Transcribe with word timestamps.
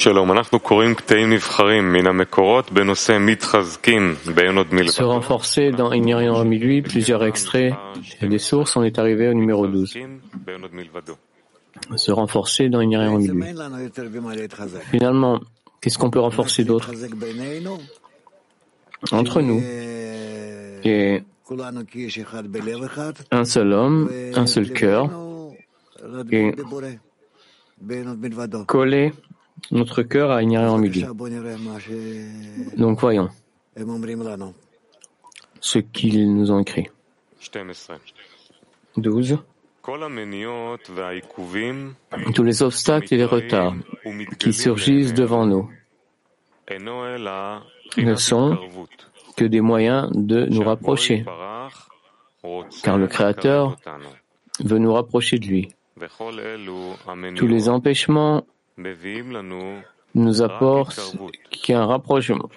Se 0.00 0.10
renforcer 5.02 5.72
dans 5.72 5.88
rien 5.88 6.32
remis 6.32 6.58
lui, 6.60 6.82
plusieurs 6.82 7.24
extraits 7.24 7.74
et 8.22 8.28
des 8.28 8.38
sources, 8.38 8.76
on 8.76 8.84
est 8.84 8.96
arrivé 9.00 9.26
au 9.28 9.34
numéro 9.34 9.66
12. 9.66 9.98
Se 11.96 12.12
renforcer 12.12 12.68
dans 12.68 12.78
rien 12.78 13.10
remis 13.10 13.26
lui. 13.26 13.42
Finalement, 14.92 15.40
qu'est-ce 15.80 15.98
qu'on 15.98 16.10
peut 16.10 16.20
renforcer 16.20 16.62
d'autre? 16.62 16.92
Entre 19.10 19.42
nous. 19.42 19.60
Et 20.84 21.24
un 23.32 23.44
seul 23.44 23.72
homme, 23.72 24.08
un 24.36 24.46
seul 24.46 24.72
cœur, 24.72 25.10
et 26.30 26.54
coller 28.68 29.12
notre 29.70 30.02
cœur 30.02 30.30
a 30.30 30.42
ignoré 30.42 30.66
en 30.66 30.78
milieu. 30.78 31.06
Donc 32.76 33.00
voyons 33.00 33.28
ce 35.60 35.78
qu'ils 35.78 36.34
nous 36.34 36.50
ont 36.50 36.60
écrit. 36.60 36.88
12. 38.96 39.38
Tous 42.34 42.42
les 42.42 42.62
obstacles 42.62 43.14
et 43.14 43.16
les 43.16 43.24
retards 43.24 43.74
qui 44.38 44.52
surgissent 44.52 45.14
devant 45.14 45.46
nous 45.46 45.70
ne 47.96 48.14
sont 48.16 48.58
que 49.36 49.44
des 49.44 49.60
moyens 49.60 50.10
de 50.12 50.46
nous 50.46 50.62
rapprocher, 50.62 51.24
car 52.82 52.98
le 52.98 53.06
Créateur 53.06 53.76
veut 54.60 54.78
nous 54.78 54.92
rapprocher 54.92 55.38
de 55.38 55.46
lui. 55.46 55.68
Tous 57.36 57.46
les 57.46 57.68
empêchements 57.68 58.44
nous 60.14 60.42
apportent 60.42 61.16
qu'un 61.62 61.86
rapprochement, 61.86 62.48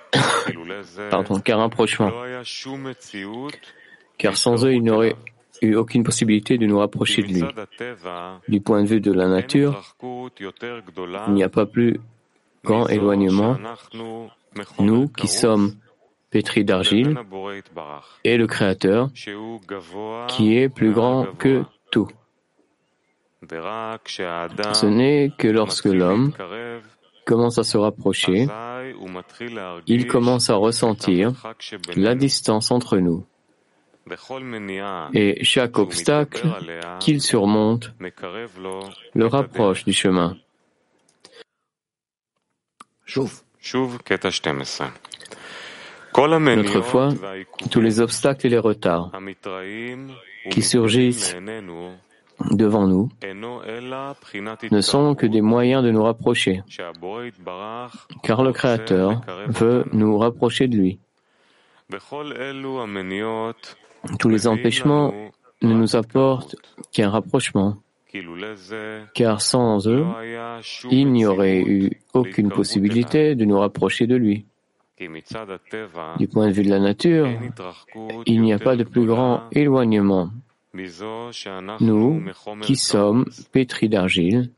pardon, 1.09 1.39
qu'un 1.39 1.57
rapprochement, 1.57 2.11
car 4.17 4.37
sans 4.37 4.65
eux, 4.65 4.73
il 4.73 4.83
n'aurait 4.83 5.15
eu 5.61 5.75
aucune 5.75 6.03
possibilité 6.03 6.57
de 6.57 6.65
nous 6.65 6.79
rapprocher 6.79 7.21
de 7.21 7.27
lui. 7.27 7.43
Du 8.47 8.61
point 8.61 8.83
de 8.83 8.87
vue 8.87 9.01
de 9.01 9.11
la 9.11 9.27
nature, 9.27 9.95
il 10.01 11.33
n'y 11.33 11.43
a 11.43 11.49
pas 11.49 11.65
plus 11.65 11.99
grand 12.63 12.87
éloignement, 12.87 13.57
nous 14.79 15.07
qui 15.09 15.27
sommes 15.27 15.73
pétris 16.29 16.63
d'argile, 16.63 17.17
et 18.23 18.37
le 18.37 18.47
Créateur, 18.47 19.09
qui 20.29 20.57
est 20.57 20.69
plus 20.69 20.93
grand 20.93 21.25
que 21.37 21.63
tout. 21.91 22.09
Ce 23.49 24.85
n'est 24.85 25.31
que 25.37 25.47
lorsque 25.47 25.85
l'homme 25.85 26.31
commence 27.25 27.57
à 27.57 27.63
se 27.63 27.77
rapprocher, 27.77 28.47
il 29.87 30.07
commence 30.07 30.49
à 30.49 30.55
ressentir 30.55 31.33
la 31.95 32.15
distance 32.15 32.71
entre 32.71 32.97
nous. 32.97 33.25
Et 35.13 35.43
chaque 35.43 35.77
obstacle 35.79 36.47
qu'il 36.99 37.21
surmonte 37.21 37.93
le 39.13 39.27
rapproche 39.27 39.85
du 39.85 39.93
chemin. 39.93 40.37
Notre 46.13 46.81
fois, 46.81 47.09
tous 47.69 47.81
les 47.81 47.99
obstacles 47.99 48.47
et 48.47 48.49
les 48.49 48.57
retards 48.57 49.11
qui 50.49 50.61
surgissent 50.61 51.35
devant 52.51 52.87
nous 52.87 53.09
ne 54.71 54.81
sont 54.81 55.15
que 55.15 55.25
des 55.25 55.41
moyens 55.41 55.83
de 55.83 55.91
nous 55.91 56.03
rapprocher, 56.03 56.63
car 58.23 58.43
le 58.43 58.51
Créateur 58.51 59.21
veut 59.47 59.85
nous 59.93 60.17
rapprocher 60.17 60.67
de 60.67 60.77
lui. 60.77 60.99
Tous 64.19 64.29
les 64.29 64.47
empêchements 64.47 65.13
ne 65.61 65.73
nous 65.73 65.95
apportent 65.95 66.55
qu'un 66.91 67.09
rapprochement, 67.09 67.77
car 69.13 69.41
sans 69.41 69.87
eux, 69.87 70.05
il 70.89 71.11
n'y 71.11 71.25
aurait 71.25 71.61
eu 71.61 71.91
aucune 72.13 72.49
possibilité 72.49 73.35
de 73.35 73.45
nous 73.45 73.59
rapprocher 73.59 74.07
de 74.07 74.15
lui. 74.15 74.45
Du 76.19 76.27
point 76.27 76.47
de 76.47 76.51
vue 76.51 76.63
de 76.63 76.69
la 76.69 76.79
nature, 76.79 77.27
il 78.25 78.41
n'y 78.41 78.53
a 78.53 78.59
pas 78.59 78.75
de 78.75 78.83
plus 78.83 79.05
grand 79.05 79.43
éloignement 79.51 80.29
nous 81.79 82.23
qui 82.61 82.75
sommes 82.75 83.25
pétris 83.51 83.89
d'argile 83.89 84.51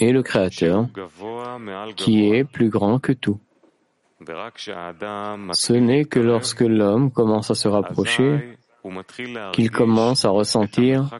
et 0.00 0.12
le 0.12 0.22
Créateur 0.22 0.86
qui 1.96 2.28
est 2.28 2.44
plus 2.44 2.70
grand 2.70 2.98
que 2.98 3.12
tout. 3.12 3.38
Ce 4.20 5.72
n'est 5.72 6.04
que 6.06 6.18
lorsque 6.18 6.62
l'homme 6.62 7.10
commence 7.10 7.50
à 7.50 7.54
se 7.54 7.68
rapprocher 7.68 8.56
qu'il 9.52 9.70
commence 9.70 10.24
à 10.24 10.30
ressentir 10.30 11.10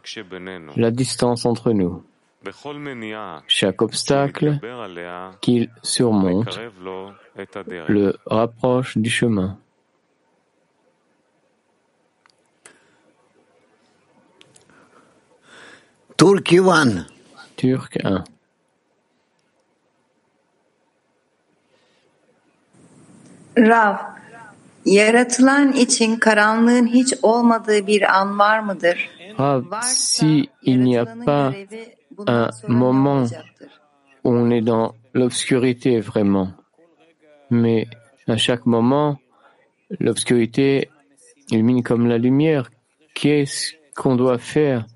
la 0.77 0.91
distance 0.91 1.45
entre 1.45 1.73
nous. 1.73 2.03
Chaque 3.49 3.83
obstacle 3.83 4.61
qu'il 5.41 5.71
surmonte 5.83 6.61
le 7.89 8.17
rapproche 8.27 8.97
du 8.97 9.11
chemin. 9.11 9.59
Turc 16.19 16.53
1. 16.53 17.07
Turc 17.57 17.97
1. 17.97 18.23
Rav, 23.59 23.97
yaratılan 24.85 25.73
için 25.73 26.17
karanlığın 26.17 26.87
hiç 26.87 27.15
olmadığı 27.23 27.87
bir 27.87 28.19
an 28.19 28.39
var 28.39 28.59
mıdır? 28.61 29.11
Rav, 29.39 29.63
si 29.83 30.47
il 30.63 30.79
n'y 30.79 31.01
a 31.01 31.05
pas 31.25 31.55
un 32.27 32.51
moment 32.69 33.31
où 34.25 34.31
on 34.31 34.51
est 34.51 34.67
dans 34.67 34.95
l'obscurité 35.15 36.01
vraiment, 36.01 36.49
mais 37.51 37.87
à 38.29 38.37
chaque 38.37 38.67
moment, 38.67 39.19
l'obscurité 40.01 40.91
illumine 41.51 41.83
comme 41.83 42.09
la 42.09 42.19
lumière. 42.19 42.71
Qu'est-ce 43.15 43.75
qu'on 43.95 44.17
doit 44.17 44.39
faire 44.39 44.87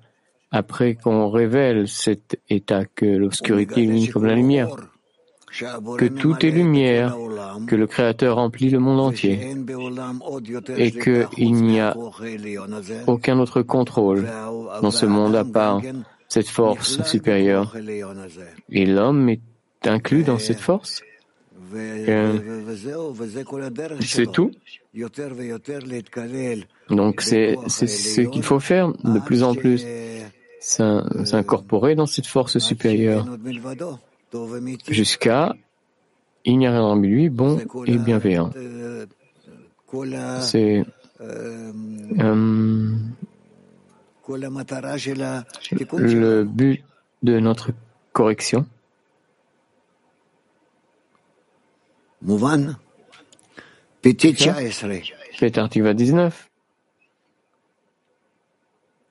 après 0.51 0.95
qu'on 0.95 1.29
révèle 1.29 1.87
cet 1.87 2.39
état 2.49 2.85
que 2.85 3.05
l'obscurité 3.05 3.81
illumine 3.81 4.11
comme 4.11 4.25
la 4.25 4.35
lumière, 4.35 4.69
que 5.97 6.05
tout 6.05 6.45
est 6.45 6.49
lumière, 6.51 7.15
que 7.67 7.75
le 7.75 7.87
Créateur 7.87 8.35
remplit 8.35 8.69
le 8.69 8.79
monde 8.79 8.99
entier 8.99 9.55
et 10.77 10.91
qu'il 10.91 11.53
n'y 11.53 11.79
a 11.79 11.95
aucun 13.07 13.39
autre 13.39 13.61
contrôle 13.61 14.27
dans 14.81 14.91
ce 14.91 15.05
monde 15.05 15.35
à 15.35 15.45
part 15.45 15.81
cette 16.27 16.47
force 16.47 17.03
supérieure. 17.03 17.75
Et 18.69 18.85
l'homme 18.85 19.29
est 19.29 19.41
inclus 19.85 20.23
dans 20.23 20.39
cette 20.39 20.59
force 20.59 21.01
c'est 24.01 24.31
tout. 24.31 24.51
Donc 26.89 27.21
c'est 27.21 27.55
ce 27.67 28.21
qu'il 28.21 28.43
faut 28.43 28.59
faire 28.59 28.91
de 29.03 29.19
plus 29.19 29.43
en 29.43 29.55
plus 29.55 29.85
s'incorporer 30.61 31.95
dans 31.95 32.05
cette 32.05 32.27
force 32.27 32.59
supérieure. 32.59 33.25
jusqu'à 34.87 35.55
il 36.45 36.57
n'y 36.57 36.67
a 36.67 36.71
rien 36.71 36.81
en 36.81 36.95
lui 36.95 37.29
bon 37.29 37.59
et 37.85 37.97
bienveillant. 37.97 38.51
C'est 40.39 40.85
euh, 41.19 41.71
le 45.89 46.43
but 46.43 46.83
de 47.23 47.39
notre 47.39 47.71
correction. 48.13 48.65
Pétartiva 55.39 55.93
19. 55.93 56.50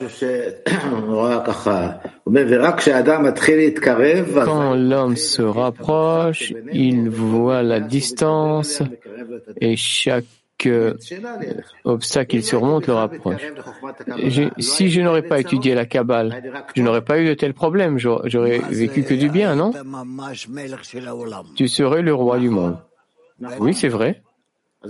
Quand 4.45 4.75
l'homme 4.75 5.17
se 5.17 5.43
rapproche, 5.43 6.55
il 6.73 7.11
voit 7.11 7.63
la 7.63 7.81
distance 7.81 8.83
et 9.61 9.77
chaque 9.77 10.25
euh, 10.67 10.95
obstacle 11.85 12.31
qu'il 12.31 12.45
surmonte 12.45 12.87
le 12.87 12.95
rapproche. 12.95 13.43
si 14.59 14.91
je 14.91 15.01
n'aurais 15.03 15.23
pas 15.23 15.41
étudié 15.41 15.75
la 15.75 15.85
Kabbale, 15.85 16.43
je 16.75 16.83
n'aurais 16.83 17.05
pas 17.05 17.21
eu 17.21 17.29
de 17.29 17.35
tels 17.35 17.55
problèmes. 17.55 17.99
J'aurais 17.99 18.61
vécu 18.71 19.03
que 19.03 19.15
du 19.15 19.29
bien, 19.29 19.55
non? 19.55 19.73
Tu 21.57 21.69
serais 21.69 22.03
le 22.03 22.15
roi 22.15 22.39
du 22.39 22.49
monde. 22.49 22.79
Oui, 23.59 23.75
c'est 23.75 23.89
vrai. 23.89 24.23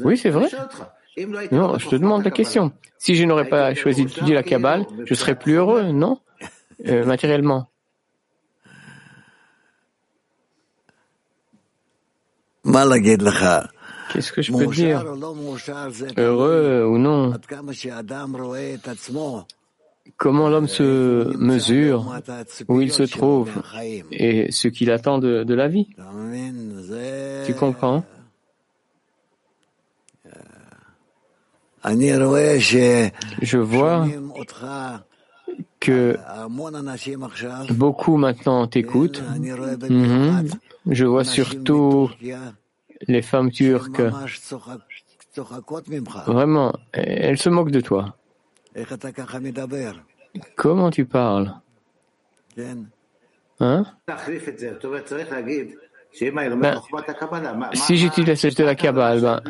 Oui, 0.05 0.17
c'est 0.17 0.31
vrai. 0.31 0.49
Non, 1.53 1.79
je 1.79 1.89
te 1.89 1.97
demande 1.97 2.25
la 2.25 2.31
question. 2.31 2.73
Si 2.99 3.15
je 3.15 3.25
n'aurais 3.25 3.49
pas 3.49 3.75
choisi 3.75 4.05
d'étudier 4.05 4.35
la 4.35 4.43
Kabbale, 4.43 4.87
je 5.05 5.15
serais 5.15 5.35
plus 5.39 5.55
heureux, 5.55 5.91
non? 5.93 6.19
Euh, 6.87 7.05
Matériellement. 7.05 7.69
Qu'est-ce 14.13 14.33
que 14.33 14.43
je 14.43 14.53
peux 14.53 14.67
dire? 14.67 15.05
Heureux 16.17 16.85
ou 16.85 16.99
non? 16.99 17.33
Comment 20.17 20.49
l'homme 20.49 20.69
se 20.69 21.37
mesure, 21.37 22.15
où 22.69 22.81
il 22.81 22.93
se 22.93 23.05
trouve 23.05 23.51
et 24.11 24.51
ce 24.51 24.69
qu'il 24.69 24.91
attend 24.91 25.19
de, 25.19 25.45
de 25.45 25.55
la 25.55 25.69
vie? 25.69 25.89
Tu 27.47 27.55
comprends? 27.55 28.05
Je 31.83 33.59
vois 33.59 34.07
que 35.81 36.17
beaucoup 37.71 38.17
maintenant 38.17 38.67
t'écoutent. 38.67 39.23
Mhm. 39.89 40.49
Je 40.87 41.05
vois 41.05 41.25
surtout 41.25 42.11
les 43.09 43.23
femmes 43.23 43.51
turques. 43.51 44.03
Vraiment, 46.27 46.73
elles 46.93 47.39
se 47.39 47.49
moquent 47.49 47.71
de 47.71 47.81
toi. 47.81 48.17
Comment 50.57 50.91
tu 50.91 51.05
parles? 51.05 51.55
Hein? 53.61 53.85
Ben, 56.21 56.81
si 57.73 57.97
j'étudie 57.97 58.27
la 58.27 58.37
sèche 58.37 58.55
de 58.57 58.65
la 58.65 58.75
Kabbale, 58.75 59.21
ben, 59.21 59.41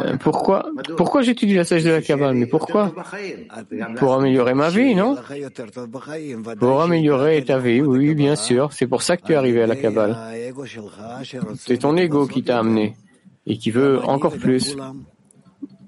euh, 0.00 0.16
pourquoi, 0.18 0.64
pourquoi 0.96 1.22
j'étudie 1.22 1.54
la 1.54 1.64
sèche 1.64 1.82
de 1.82 1.90
la 1.90 2.02
Kabbale 2.02 2.34
Mais 2.34 2.46
pourquoi 2.46 2.92
Pour 3.96 4.14
améliorer 4.14 4.54
ma 4.54 4.70
vie, 4.70 4.94
non? 4.94 5.16
Pour 6.58 6.82
améliorer 6.82 7.44
ta 7.44 7.58
vie, 7.58 7.82
oui, 7.82 8.14
bien 8.14 8.36
sûr. 8.36 8.72
C'est 8.72 8.86
pour 8.86 9.02
ça 9.02 9.16
que 9.16 9.26
tu 9.26 9.32
es 9.32 9.34
arrivé 9.34 9.62
à 9.62 9.66
la 9.66 9.76
Kabbale. 9.76 10.16
C'est 11.56 11.78
ton 11.78 11.96
ego 11.96 12.26
qui 12.26 12.42
t'a 12.42 12.58
amené 12.58 12.94
et 13.46 13.58
qui 13.58 13.70
veut 13.70 14.00
encore 14.04 14.36
plus. 14.36 14.76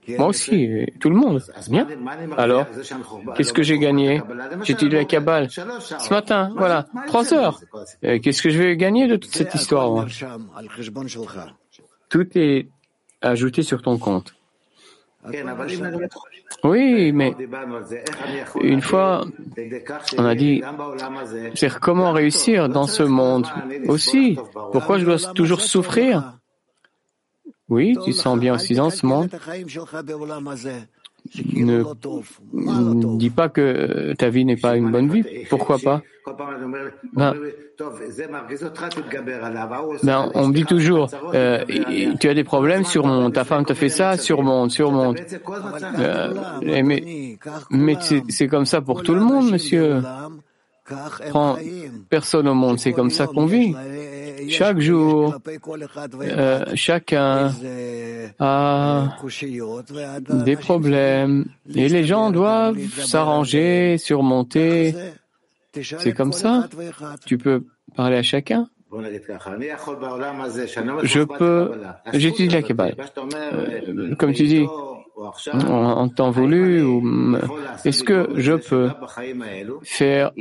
Moi 0.08 0.26
aussi, 0.26 0.86
tout 1.00 1.10
le 1.10 1.16
monde. 1.16 1.42
Bien. 1.68 1.86
Alors, 2.36 2.66
qu'est-ce 3.36 3.52
que 3.52 3.62
j'ai 3.62 3.78
gagné 3.78 4.20
J'ai 4.62 4.74
étudié 4.74 4.98
la 4.98 5.04
Kabbale. 5.04 5.48
Ce 5.50 6.10
matin, 6.10 6.52
voilà, 6.56 6.86
trois 7.06 7.32
heures. 7.32 7.60
Qu'est-ce 8.02 8.42
que 8.42 8.50
je 8.50 8.58
vais 8.58 8.76
gagner 8.76 9.06
de 9.06 9.16
toute 9.16 9.34
cette 9.34 9.54
histoire 9.54 10.06
Tout 12.08 12.26
est 12.38 12.68
ajouté 13.22 13.62
sur 13.62 13.82
ton 13.82 13.98
compte. 13.98 14.34
Oui, 16.64 17.12
mais 17.12 17.34
une 18.60 18.82
fois, 18.82 19.24
on 20.18 20.24
a 20.24 20.34
dit, 20.34 20.62
c'est 21.54 21.72
comment 21.78 22.12
réussir 22.12 22.68
dans 22.68 22.86
ce 22.86 23.02
monde 23.02 23.46
aussi. 23.88 24.38
Pourquoi 24.72 24.98
je 24.98 25.04
dois 25.04 25.18
toujours 25.34 25.60
souffrir 25.60 26.34
oui, 27.75 27.97
tu 28.05 28.12
sens 28.12 28.38
bien 28.38 28.55
aussi 28.55 28.75
dans 28.75 28.91
ce 28.91 29.05
monde. 29.05 29.29
Ne 31.35 33.17
dis 33.17 33.31
pas 33.31 33.49
que 33.49 34.12
ta 34.15 34.29
vie 34.29 34.44
n'est 34.44 34.56
pas 34.56 34.76
une 34.76 34.91
bonne 34.91 35.09
vie. 35.11 35.25
Pourquoi 35.49 35.79
pas? 35.79 36.03
ben, 36.26 37.35
ben, 40.03 40.31
On 40.35 40.49
me 40.49 40.53
dit 40.53 40.65
toujours, 40.65 41.09
euh, 41.35 41.65
tu 42.21 42.29
as 42.29 42.35
des 42.35 42.44
problèmes, 42.44 42.85
surmonte. 42.85 43.35
Ta 43.35 43.44
femme 43.44 43.65
te 43.65 43.75
fait 43.75 43.88
ça, 43.88 44.17
surmonte, 44.17 44.71
surmonte. 44.71 45.19
Euh, 45.99 46.35
mais 46.62 47.38
mais 47.71 47.97
c'est 48.29 48.49
comme 48.49 48.67
ça 48.67 48.81
pour 48.81 49.03
tout 49.03 49.15
le 49.15 49.21
monde, 49.21 49.50
monsieur. 49.50 50.03
Prends 51.31 51.56
personne 52.11 52.47
au 52.49 52.55
monde, 52.55 52.79
c'est 52.79 52.93
comme 52.93 53.11
ça 53.11 53.26
qu'on 53.26 53.47
vit. 53.47 53.75
Chaque 54.49 54.81
jour, 54.81 55.35
euh, 56.20 56.64
chacun 56.75 57.52
a 58.38 59.17
des 60.44 60.56
problèmes 60.56 61.46
et 61.75 61.88
les 61.88 62.05
gens 62.05 62.31
doivent 62.31 62.79
s'arranger, 62.99 63.99
surmonter. 63.99 64.94
C'est 65.81 66.12
comme 66.12 66.32
ça. 66.32 66.69
Tu 67.26 67.38
peux 67.38 67.64
parler 67.96 68.17
à 68.17 68.23
chacun. 68.23 68.69
Je 71.02 71.23
peux, 71.23 71.73
j'étudie 72.12 72.55
la 72.55 72.62
Kabbalah. 72.62 72.94
Euh, 73.35 74.14
comme 74.17 74.32
tu 74.32 74.44
dis, 74.44 74.67
en, 75.17 76.08
temps 76.08 76.31
voulu 76.31 76.82
ou 76.82 77.37
est-ce 77.85 78.05
que 78.05 78.29
je 78.37 78.52
peux 78.55 78.91
faire 79.82 80.32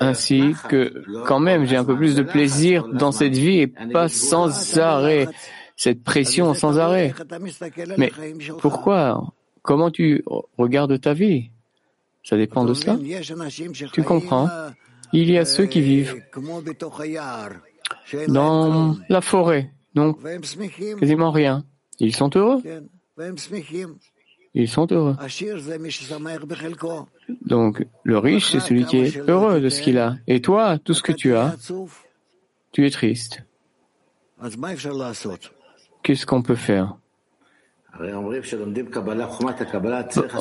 ainsi 0.00 0.54
que 0.68 1.04
quand 1.26 1.40
même 1.40 1.64
j'ai 1.64 1.76
un 1.76 1.84
peu 1.84 1.96
plus 1.96 2.14
de 2.14 2.22
plaisir 2.22 2.86
dans 2.88 3.12
cette 3.12 3.34
vie 3.34 3.60
et 3.60 3.66
pas 3.66 4.08
sans 4.08 4.78
arrêt 4.78 5.28
cette 5.76 6.02
pression 6.02 6.54
sans 6.54 6.78
arrêt. 6.78 7.14
mais 7.96 8.10
pourquoi? 8.60 9.32
Comment 9.62 9.90
tu 9.90 10.24
regardes 10.56 11.00
ta 11.00 11.14
vie? 11.14 11.50
Ça 12.24 12.36
dépend 12.36 12.64
de 12.64 12.74
cela 12.74 12.96
tu 13.92 14.02
comprends? 14.02 14.48
il 15.12 15.30
y 15.30 15.38
a 15.38 15.44
ceux 15.44 15.66
qui 15.66 15.80
vivent 15.80 16.22
dans 18.28 18.96
la 19.08 19.20
forêt 19.20 19.70
donc 19.94 20.18
quasiment 20.98 21.30
rien 21.30 21.64
ils 22.00 22.14
sont 22.14 22.30
heureux 22.36 22.62
ils 24.54 24.68
sont 24.68 24.90
heureux. 24.90 25.16
Donc, 27.42 27.86
le 28.02 28.18
riche, 28.18 28.50
c'est 28.50 28.60
celui 28.60 28.84
qui 28.86 28.98
est 28.98 29.16
heureux 29.28 29.60
de 29.60 29.68
ce 29.68 29.82
qu'il 29.82 29.98
a. 29.98 30.16
Et 30.26 30.40
toi, 30.40 30.78
tout 30.78 30.94
ce 30.94 31.02
que 31.02 31.12
tu 31.12 31.34
as, 31.34 31.54
tu 32.72 32.86
es 32.86 32.90
triste. 32.90 33.44
Qu'est-ce 36.02 36.26
qu'on 36.26 36.42
peut 36.42 36.54
faire? 36.54 36.96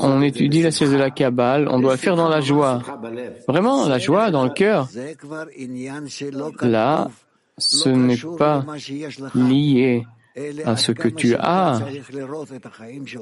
On 0.02 0.22
étudie 0.22 0.62
la 0.62 0.72
science 0.72 0.92
de 0.92 0.98
la 0.98 1.10
Kabbale, 1.10 1.68
on 1.70 1.80
doit 1.80 1.98
faire 1.98 2.16
dans 2.16 2.30
la 2.30 2.42
joie. 2.42 2.82
Vraiment, 3.48 3.88
la 3.88 3.98
joie 3.98 4.32
dans 4.32 4.44
le 4.44 4.52
cœur. 4.52 4.88
Là, 6.62 7.10
ce 7.58 7.90
n'est 7.90 8.38
pas 8.38 8.66
lié 9.34 10.06
à 10.66 10.78
ce 10.78 10.92
que 10.92 11.08
tu 11.08 11.36
as, 11.36 11.80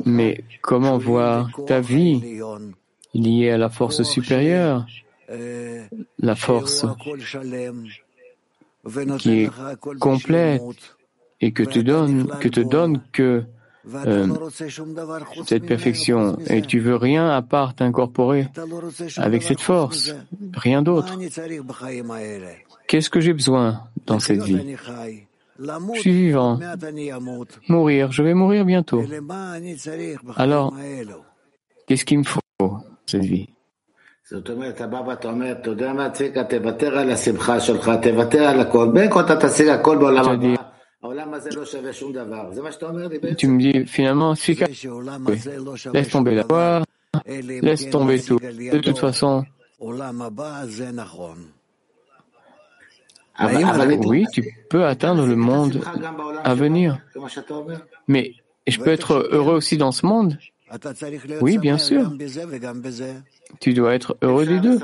mais 0.05 0.43
comment 0.61 0.97
voir 0.97 1.49
ta 1.67 1.79
vie 1.79 2.41
liée 3.13 3.51
à 3.51 3.57
la 3.57 3.69
force 3.69 4.03
supérieure, 4.03 4.85
la 6.19 6.35
force 6.35 6.85
qui 9.19 9.43
est 9.43 9.49
complète 9.99 10.61
et 11.41 11.51
que 11.51 11.63
te 11.63 11.79
donne, 11.79 12.27
que 12.39 12.49
te 12.49 12.59
donne 12.59 13.01
que 13.11 13.43
euh, 13.93 14.27
cette 15.45 15.65
perfection. 15.65 16.37
Et 16.47 16.61
tu 16.61 16.79
veux 16.79 16.95
rien 16.95 17.29
à 17.29 17.41
part 17.41 17.75
t'incorporer 17.75 18.47
avec 19.17 19.43
cette 19.43 19.61
force, 19.61 20.15
rien 20.53 20.81
d'autre. 20.81 21.17
Qu'est-ce 22.87 23.09
que 23.09 23.19
j'ai 23.19 23.33
besoin 23.33 23.81
dans 24.05 24.19
cette 24.19 24.41
vie 24.41 24.75
je 25.57 25.99
suis 25.99 26.11
vivant. 26.11 26.59
Mourir, 27.69 28.11
je 28.11 28.23
vais 28.23 28.33
mourir 28.33 28.65
bientôt. 28.65 29.01
Alors, 30.35 30.75
qu'est-ce 31.87 32.03
qu'il 32.03 32.19
me 32.19 32.23
faut, 32.23 32.41
cette 33.05 33.23
vie 33.23 33.47
tu 43.37 43.47
me 43.47 43.59
dis 43.59 43.85
finalement, 43.85 44.33
laisse 45.93 46.09
tomber 46.09 46.33
la 46.33 46.41
joie, 46.41 46.83
laisse 47.27 47.89
tomber 47.91 48.19
tout. 48.19 48.39
De 48.39 48.79
toute 48.79 48.97
façon, 48.97 49.45
oui, 54.05 54.25
tu 54.31 54.43
peux 54.69 54.85
atteindre 54.85 55.25
le 55.25 55.35
monde 55.35 55.81
à 56.43 56.53
venir. 56.53 56.99
Mais 58.07 58.33
je 58.67 58.79
peux 58.79 58.91
être 58.91 59.29
heureux 59.31 59.55
aussi 59.55 59.77
dans 59.77 59.91
ce 59.91 60.05
monde. 60.05 60.37
Oui, 61.41 61.57
bien 61.57 61.77
sûr. 61.77 62.11
Tu 63.59 63.73
dois 63.73 63.93
être 63.93 64.17
heureux 64.21 64.45
des 64.45 64.59
deux. 64.59 64.79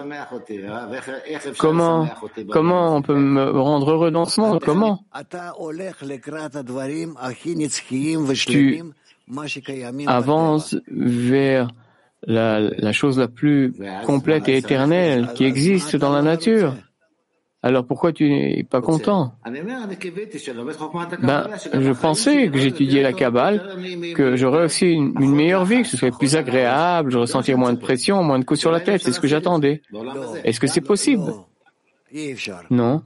Comment, 1.57 2.07
comment 2.51 2.95
on 2.95 3.01
peut 3.01 3.15
me 3.15 3.49
rendre 3.59 3.91
heureux 3.91 4.11
dans 4.11 4.25
ce 4.25 4.41
monde? 4.41 4.59
Comment? 4.63 5.03
Tu 8.45 8.83
avances 10.07 10.75
vers 10.87 11.71
la, 12.27 12.59
la 12.59 12.91
chose 12.91 13.17
la 13.17 13.27
plus 13.27 13.73
complète 14.05 14.47
et 14.49 14.57
éternelle 14.57 15.29
qui 15.33 15.45
existe 15.45 15.95
dans 15.95 16.11
la 16.11 16.21
nature. 16.21 16.75
Alors 17.63 17.85
pourquoi 17.85 18.11
tu 18.11 18.27
n'es 18.27 18.65
pas 18.67 18.81
content? 18.81 19.33
Ben, 19.45 21.47
je 21.73 21.91
pensais 21.91 22.49
que 22.49 22.57
j'étudiais 22.57 23.03
la 23.03 23.13
Kabbale, 23.13 23.77
que 24.15 24.35
j'aurais 24.35 24.65
aussi 24.65 24.87
une, 24.87 25.35
meilleure 25.35 25.65
vie, 25.65 25.83
que 25.83 25.87
ce 25.87 25.97
serait 25.97 26.11
plus 26.11 26.35
agréable, 26.35 27.11
je 27.11 27.19
ressentirais 27.19 27.57
moins 27.57 27.73
de 27.73 27.79
pression, 27.79 28.23
moins 28.23 28.39
de 28.39 28.45
coups 28.45 28.59
sur 28.59 28.71
la 28.71 28.79
tête. 28.79 29.01
C'est 29.03 29.11
ce 29.11 29.19
que 29.19 29.27
j'attendais. 29.27 29.81
Est-ce 30.43 30.59
que 30.59 30.67
c'est 30.67 30.81
possible? 30.81 31.33
Non. 32.71 33.03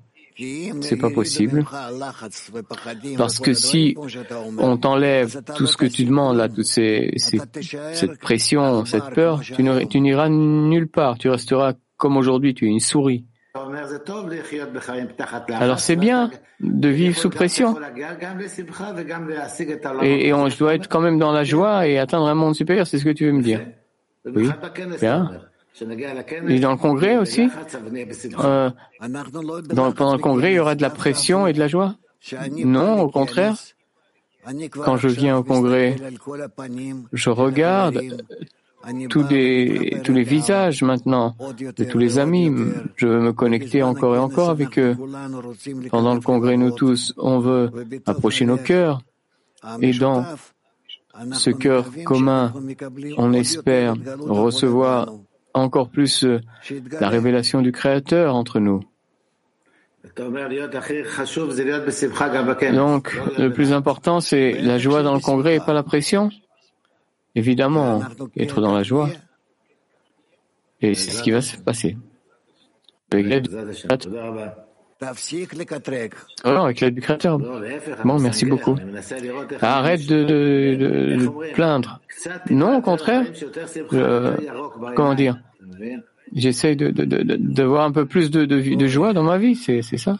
C'est 0.81 0.97
pas 0.97 1.09
possible. 1.09 1.65
Parce 3.17 3.39
que 3.39 3.53
si 3.53 3.95
on 4.57 4.77
t'enlève 4.77 5.41
tout 5.55 5.67
ce 5.67 5.77
que 5.77 5.85
tu 5.85 6.05
demandes 6.05 6.37
là, 6.37 6.49
toute 6.49 6.65
ces, 6.65 7.13
cette 7.17 8.19
pression, 8.19 8.85
cette 8.85 9.13
peur, 9.13 9.41
tu 9.41 10.01
n'iras 10.01 10.29
nulle 10.29 10.87
part. 10.87 11.17
Tu 11.17 11.29
resteras 11.29 11.73
comme 11.97 12.17
aujourd'hui, 12.17 12.53
tu 12.53 12.65
es 12.65 12.69
une 12.69 12.79
souris. 12.79 13.25
Alors 15.59 15.79
c'est 15.79 15.95
bien 15.95 16.31
de 16.59 16.89
vivre 16.89 17.17
sous 17.17 17.29
pression. 17.29 17.75
Et, 20.01 20.33
on, 20.33 20.49
je 20.49 20.57
dois 20.57 20.75
être 20.75 20.87
quand 20.87 21.01
même 21.01 21.19
dans 21.19 21.31
la 21.31 21.43
joie 21.43 21.87
et 21.87 21.97
atteindre 21.97 22.27
un 22.27 22.35
monde 22.35 22.55
supérieur, 22.55 22.87
c'est 22.87 22.99
ce 22.99 23.05
que 23.05 23.09
tu 23.09 23.25
veux 23.25 23.31
me 23.31 23.41
dire. 23.41 23.61
Oui, 24.25 24.49
bien. 24.99 25.31
Et 26.47 26.59
dans 26.59 26.71
le 26.71 26.77
congrès 26.77 27.17
aussi 27.17 27.49
euh, 28.39 28.69
Pendant 28.99 30.13
le 30.13 30.17
congrès, 30.19 30.53
il 30.53 30.55
y 30.55 30.59
aura 30.59 30.75
de 30.75 30.81
la 30.81 30.89
pression 30.89 31.47
et 31.47 31.53
de 31.53 31.59
la 31.59 31.67
joie 31.67 31.95
Non, 32.51 33.01
au 33.01 33.09
contraire. 33.09 33.55
Quand 34.71 34.97
je 34.97 35.07
viens 35.07 35.37
au 35.37 35.43
congrès, 35.43 35.95
je 37.11 37.29
regarde 37.29 37.99
tous 39.09 39.27
les, 39.29 40.01
tous 40.03 40.13
les 40.13 40.23
visages 40.23 40.83
maintenant 40.83 41.35
de 41.59 41.83
tous 41.83 41.97
les 41.97 42.19
amis. 42.19 42.51
Je 42.95 43.07
veux 43.07 43.19
me 43.19 43.33
connecter 43.33 43.83
encore 43.83 44.15
et 44.15 44.19
encore 44.19 44.49
avec 44.49 44.77
eux. 44.79 44.95
Pendant 45.89 46.13
le 46.13 46.21
congrès, 46.21 46.57
nous 46.57 46.71
tous, 46.71 47.13
on 47.17 47.39
veut 47.39 47.71
approcher 48.05 48.45
nos 48.45 48.57
cœurs. 48.57 49.01
Et 49.81 49.93
dans 49.93 50.25
ce 51.31 51.49
cœur 51.49 51.85
commun, 52.05 52.53
on 53.17 53.33
espère 53.33 53.95
recevoir 54.19 55.09
encore 55.55 55.89
plus 55.89 56.23
euh, 56.25 56.41
la 56.99 57.09
révélation 57.09 57.61
du 57.61 57.71
Créateur 57.71 58.35
entre 58.35 58.59
nous. 58.59 58.81
Donc, 62.73 63.19
le 63.37 63.49
plus 63.49 63.73
important, 63.73 64.19
c'est 64.19 64.51
la 64.61 64.77
joie 64.77 65.01
dans 65.01 65.13
le 65.13 65.19
congrès 65.19 65.55
et 65.55 65.59
pas 65.59 65.73
la 65.73 65.83
pression. 65.83 66.29
Évidemment, 67.35 68.01
être 68.37 68.61
dans 68.61 68.73
la 68.73 68.83
joie. 68.83 69.09
Et 70.81 70.93
c'est 70.93 71.11
ce 71.11 71.23
qui 71.23 71.31
va 71.31 71.41
se 71.41 71.57
passer. 71.57 71.97
Avec 73.11 73.27
l'aide 76.79 76.93
du 76.93 77.01
Créateur. 77.01 77.37
Bon, 77.37 78.19
merci 78.19 78.45
beaucoup. 78.45 78.77
Arrête 79.61 80.07
de, 80.07 80.23
de, 80.23 80.75
de, 80.77 81.53
plaindre. 81.53 81.99
Non, 82.49 82.77
au 82.77 82.81
contraire. 82.81 83.25
comment 84.95 85.15
dire? 85.15 85.37
J'essaie 86.33 86.75
de, 86.75 86.89
de, 86.89 87.05
de, 87.05 87.35
de, 87.37 87.63
voir 87.63 87.85
un 87.85 87.91
peu 87.91 88.05
plus 88.05 88.31
de, 88.31 88.45
de, 88.45 88.75
de 88.75 88.87
joie 88.87 89.13
dans 89.13 89.23
ma 89.23 89.37
vie, 89.37 89.55
c'est 89.55 89.81
ça 89.81 90.17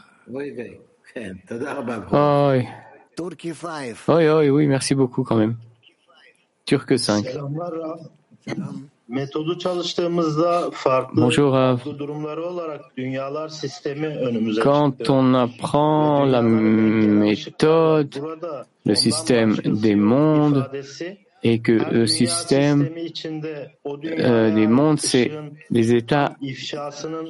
oh, 2.12 2.52
oui. 2.52 2.66
Oui, 4.08 4.28
oui, 4.28 4.50
oui, 4.50 4.68
merci 4.68 4.94
beaucoup 4.94 5.24
quand 5.24 5.38
même. 5.38 5.56
Turc 6.66 6.98
5. 6.98 7.26
Bonjour 11.14 11.52
Rav. 11.52 11.84
Quand 14.64 15.10
on 15.12 15.34
apprend 15.36 16.26
la 16.26 16.42
méthode, 16.42 18.20
le 18.84 18.96
système 18.96 19.58
des 19.58 19.96
mondes, 19.96 20.68
et 21.44 21.60
que 21.60 21.74
le 21.74 22.08
système 22.08 22.90
euh, 23.86 24.56
des 24.56 24.66
mondes, 24.66 25.00
c'est 25.00 25.32
les 25.70 25.94
états 25.94 26.36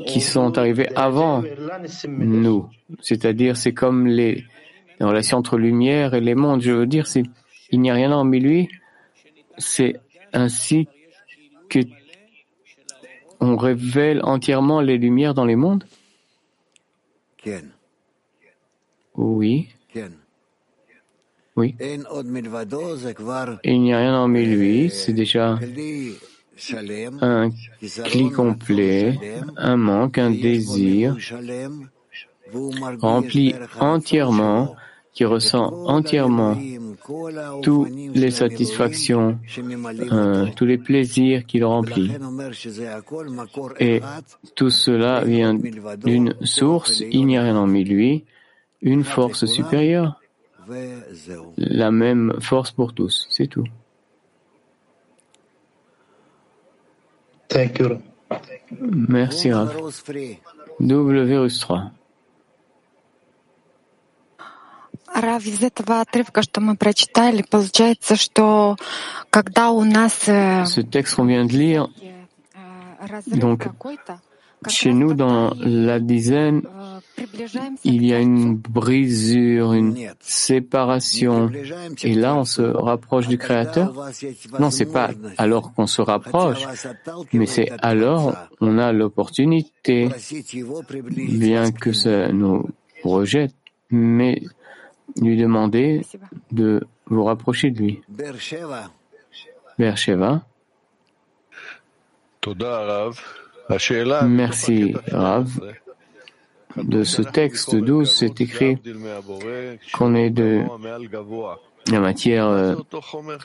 qui 0.07 0.21
sont 0.21 0.57
arrivés 0.57 0.87
avant 0.95 1.43
nous. 2.07 2.69
C'est-à-dire, 3.01 3.57
c'est 3.57 3.73
comme 3.73 4.07
les, 4.07 4.45
les 5.01 5.05
relations 5.05 5.39
entre 5.39 5.57
lumière 5.57 6.13
et 6.13 6.21
les 6.21 6.35
mondes. 6.35 6.61
Je 6.61 6.71
veux 6.71 6.87
dire, 6.87 7.05
il 7.71 7.81
n'y 7.81 7.91
a 7.91 7.93
rien 7.93 8.13
en 8.13 8.23
lui 8.23 8.69
c'est 9.57 9.95
ainsi 10.33 10.87
que 11.69 11.79
on 13.39 13.57
révèle 13.57 14.21
entièrement 14.23 14.81
les 14.81 14.97
lumières 14.97 15.33
dans 15.33 15.45
les 15.45 15.55
mondes? 15.55 15.85
Oui. 19.15 19.69
Oui. 21.55 21.75
il 23.63 23.81
n'y 23.81 23.93
a 23.93 23.99
rien 23.99 24.17
en 24.17 24.27
lui, 24.27 24.89
c'est 24.89 25.13
déjà 25.13 25.57
un 27.21 27.49
cli 28.05 28.29
complet, 28.29 29.17
un 29.55 29.77
manque, 29.77 30.17
un 30.17 30.31
désir 30.31 31.15
rempli 32.99 33.55
entièrement 33.79 34.75
qui 35.13 35.25
ressent 35.25 35.71
entièrement 35.85 36.57
toutes 37.61 37.89
les 37.89 38.31
satisfactions, 38.31 39.39
euh, 40.11 40.47
tous 40.55 40.65
les 40.65 40.77
plaisirs 40.77 41.45
qu'il 41.45 41.63
remplit. 41.65 42.11
Et 43.79 44.01
tout 44.55 44.69
cela 44.69 45.23
vient 45.23 45.53
d'une 45.53 46.35
source, 46.41 47.01
il 47.01 47.25
n'y 47.25 47.37
a 47.37 47.43
rien 47.43 47.57
en 47.57 47.67
lui, 47.67 48.25
une 48.81 49.03
force 49.03 49.45
supérieure, 49.45 50.19
la 51.57 51.91
même 51.91 52.33
force 52.39 52.71
pour 52.71 52.93
tous, 52.93 53.27
c'est 53.29 53.47
tout. 53.47 53.65
Merci 58.81 59.51
Rav. 59.51 59.75
W 60.79 61.25
virus 61.25 61.59
3. 61.59 61.91
Рав, 65.14 65.44
из 65.44 65.62
этого 65.62 66.00
отрывка, 66.00 66.42
что 66.42 66.60
мы 66.60 66.76
прочитали, 66.76 67.42
получается, 67.42 68.16
что 68.16 68.76
когда 69.30 69.70
у 69.70 69.82
нас... 69.82 70.12
Ce 70.24 70.82
texte 70.82 71.16
qu'on 71.16 71.26
vient 71.26 71.44
de 71.44 71.52
lire, 71.52 71.88
donc, 73.26 73.66
chez 74.68 74.92
nous, 74.92 75.14
dans 75.14 75.52
la 75.58 75.98
dizaine, 75.98 76.62
il 77.84 78.04
y 78.04 78.12
a 78.14 78.20
une 78.20 78.56
brisure, 78.56 79.72
une 79.72 79.96
séparation. 80.20 81.50
Et 82.02 82.14
là, 82.14 82.36
on 82.36 82.44
se 82.44 82.62
rapproche 82.62 83.26
du 83.26 83.38
Créateur. 83.38 83.92
Non, 84.58 84.70
c'est 84.70 84.92
pas 84.92 85.10
alors 85.38 85.72
qu'on 85.72 85.86
se 85.86 86.02
rapproche, 86.02 86.62
mais 87.32 87.46
c'est 87.46 87.70
alors 87.82 88.36
on 88.60 88.78
a 88.78 88.92
l'opportunité, 88.92 90.08
bien 91.14 91.72
que 91.72 91.92
ça 91.92 92.28
nous 92.32 92.68
rejette, 93.02 93.54
mais 93.90 94.42
lui 95.21 95.37
demander 95.37 96.01
de 96.51 96.85
vous 97.07 97.23
rapprocher 97.23 97.71
de 97.71 97.79
lui. 97.79 98.01
Bersheva. 99.77 100.45
Merci, 104.27 104.93
Rav. 105.11 105.49
De 106.77 107.03
ce 107.03 107.21
texte 107.21 107.75
12, 107.75 108.11
c'est 108.11 108.41
écrit 108.41 108.77
qu'on 109.93 110.13
est 110.13 110.29
de 110.29 110.63
la 111.91 111.99
matière 111.99 112.47
euh, 112.47 112.75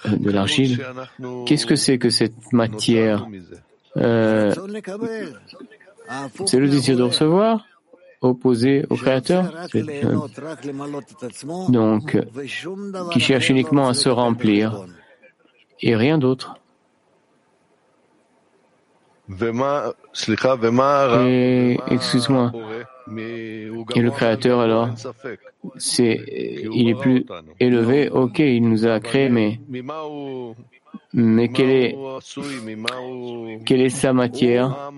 de 0.06 0.30
l'argile. 0.30 0.84
Qu'est-ce 1.46 1.66
que 1.66 1.76
c'est 1.76 1.98
que 1.98 2.10
cette 2.10 2.52
matière 2.52 3.26
euh, 3.96 4.52
C'est 6.46 6.58
le 6.58 6.68
désir 6.68 6.96
de 6.96 7.02
recevoir 7.02 7.66
opposé 8.20 8.84
au 8.90 8.96
Créateur, 8.96 9.52
donc 11.68 12.18
qui 13.12 13.20
cherche 13.20 13.50
uniquement 13.50 13.88
à 13.88 13.94
se 13.94 14.08
remplir 14.08 14.86
et 15.80 15.96
rien 15.96 16.18
d'autre. 16.18 16.54
Et 21.24 21.78
excuse-moi. 21.88 22.52
Et 23.16 24.00
le 24.00 24.10
Créateur 24.10 24.60
alors, 24.60 24.90
c'est, 25.76 26.20
il 26.72 26.88
est 26.88 26.94
plus 26.94 27.24
élevé. 27.60 28.08
Ok, 28.08 28.40
il 28.40 28.68
nous 28.68 28.86
a 28.86 28.98
créé, 29.00 29.28
mais 29.28 29.60
mais 31.12 31.48
quelle 31.48 31.70
est, 31.70 31.98
quelle 33.66 33.80
est 33.80 33.88
sa 33.88 34.12
matière 34.12 34.92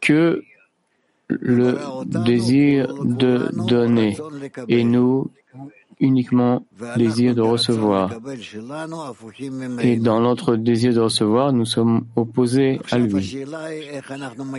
Que 0.00 0.42
le 1.28 1.78
désir 2.04 2.94
de 3.04 3.48
donner 3.66 4.16
et 4.68 4.84
nous 4.84 5.30
uniquement 6.00 6.66
désir 6.96 7.34
de 7.34 7.40
recevoir. 7.40 8.10
Et 9.80 9.96
dans 9.96 10.20
notre 10.20 10.56
désir 10.56 10.92
de 10.92 11.00
recevoir, 11.00 11.52
nous 11.52 11.64
sommes 11.64 12.06
opposés 12.16 12.80
à 12.90 12.98
lui. 12.98 13.38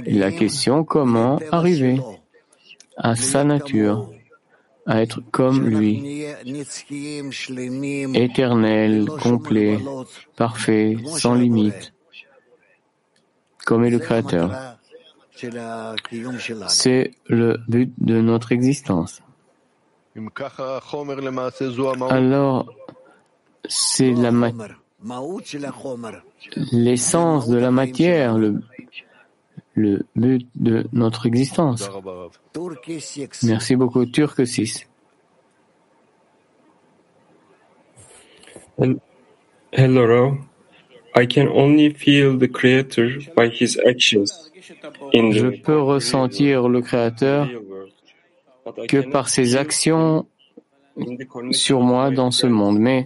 Et 0.06 0.14
la 0.14 0.32
question, 0.32 0.84
comment 0.84 1.40
arriver 1.52 2.00
à 2.98 3.16
sa 3.16 3.44
nature? 3.44 4.10
À 4.86 5.02
être 5.02 5.22
comme 5.32 5.68
lui, 5.68 6.26
éternel, 8.14 9.06
complet, 9.22 9.80
parfait, 10.36 10.98
sans 11.06 11.34
limite, 11.34 11.94
comme 13.66 13.84
est 13.84 13.90
le 13.90 14.00
Créateur. 14.00 14.52
C'est 16.68 17.12
le 17.28 17.58
but 17.68 17.92
de 17.98 18.22
notre 18.22 18.52
existence. 18.52 19.22
Alors, 22.10 22.74
c'est 23.68 24.12
la 24.12 24.32
l'essence 26.72 27.48
de 27.48 27.58
la 27.58 27.72
matière, 27.72 28.38
le, 28.38 28.62
le 29.76 30.06
but 30.16 30.48
de 30.56 30.88
notre 30.94 31.26
existence. 31.28 31.90
Merci 33.44 33.76
beaucoup, 33.76 34.06
Turc 34.06 34.48
6. 34.48 34.88
Hello, 39.72 40.38
I 41.16 41.28
can 41.28 41.48
only 41.48 41.94
feel 41.94 42.38
the 42.38 42.48
Creator 42.48 43.20
by 43.36 43.50
his 43.50 43.78
actions. 43.86 44.52
Je 45.14 45.62
peux 45.62 45.80
ressentir 45.80 46.68
le 46.68 46.82
Créateur 46.82 47.48
que 48.88 49.10
par 49.10 49.30
ses 49.30 49.56
actions 49.56 50.26
sur 51.52 51.82
moi 51.82 52.10
dans 52.10 52.32
ce 52.32 52.48
monde, 52.48 52.80
mais 52.80 53.06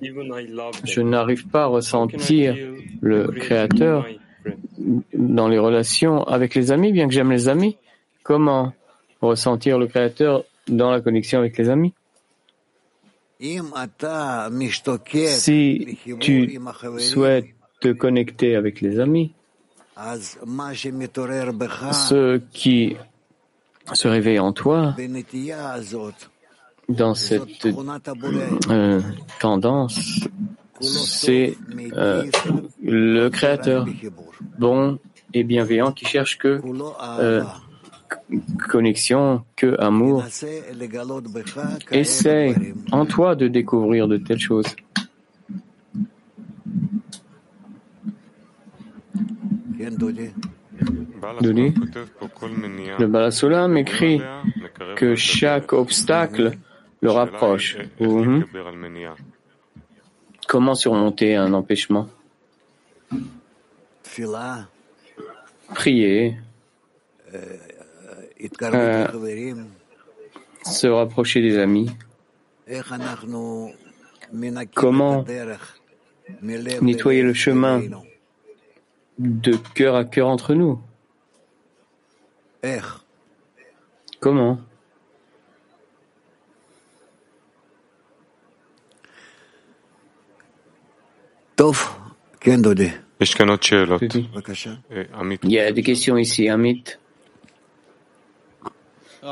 je 0.83 1.01
n'arrive 1.01 1.47
pas 1.47 1.63
à 1.63 1.67
ressentir 1.67 2.55
le 3.01 3.27
Créateur 3.27 4.05
dans 5.13 5.47
les 5.47 5.59
relations 5.59 6.23
avec 6.23 6.55
les 6.55 6.71
amis, 6.71 6.91
bien 6.91 7.07
que 7.07 7.13
j'aime 7.13 7.31
les 7.31 7.47
amis. 7.47 7.77
Comment 8.23 8.73
ressentir 9.21 9.77
le 9.77 9.87
Créateur 9.87 10.43
dans 10.67 10.91
la 10.91 11.01
connexion 11.01 11.39
avec 11.39 11.57
les 11.57 11.69
amis? 11.69 11.93
Si 15.27 15.97
tu 16.19 16.59
souhaites 16.97 17.45
te 17.79 17.91
connecter 17.93 18.55
avec 18.55 18.81
les 18.81 18.99
amis, 18.99 19.33
ce 21.91 22.37
qui 22.51 22.97
se 23.93 24.07
réveille 24.07 24.39
en 24.39 24.53
toi 24.53 24.95
dans 26.89 27.13
cette 27.13 27.65
euh, 28.69 29.01
tendance, 29.39 30.27
c'est 30.81 31.57
euh, 31.93 32.23
le 32.81 33.29
Créateur 33.29 33.85
bon 34.57 34.99
et 35.33 35.43
bienveillant 35.43 35.91
qui 35.91 36.05
cherche 36.05 36.37
que 36.37 36.61
euh, 37.19 37.43
connexion, 38.69 39.43
que 39.55 39.79
amour. 39.79 40.23
Essaie 41.91 42.55
en 42.91 43.05
toi 43.05 43.35
de 43.35 43.47
découvrir 43.47 44.07
de 44.07 44.17
telles 44.17 44.39
choses. 44.39 44.75
le 52.99 53.07
Balasola 53.07 53.67
m'écrit 53.67 54.21
que 54.95 55.15
chaque 55.15 55.73
obstacle 55.73 56.57
le 57.01 57.11
rapproche. 57.11 57.77
Mhm. 57.99 58.45
Comment 60.49 60.73
surmonter 60.73 61.35
un 61.35 61.53
empêchement? 61.53 62.09
Prier, 65.75 66.37
euh, 67.35 67.57
se 70.65 70.87
rapprocher 70.87 71.41
des 71.41 71.59
amis. 71.59 71.91
Comment 74.73 75.23
nettoyer 76.81 77.21
le 77.21 77.35
chemin 77.35 77.83
de 79.19 79.55
cœur 79.75 79.95
à 79.95 80.03
cœur 80.03 80.29
entre 80.29 80.55
nous? 80.55 80.81
Comment? 84.19 84.57
Il 95.43 95.51
y 95.51 95.59
a 95.59 95.71
des 95.71 95.83
questions 95.83 96.17
ici, 96.17 96.47
Amit. 96.47 96.97
Il 99.21 99.27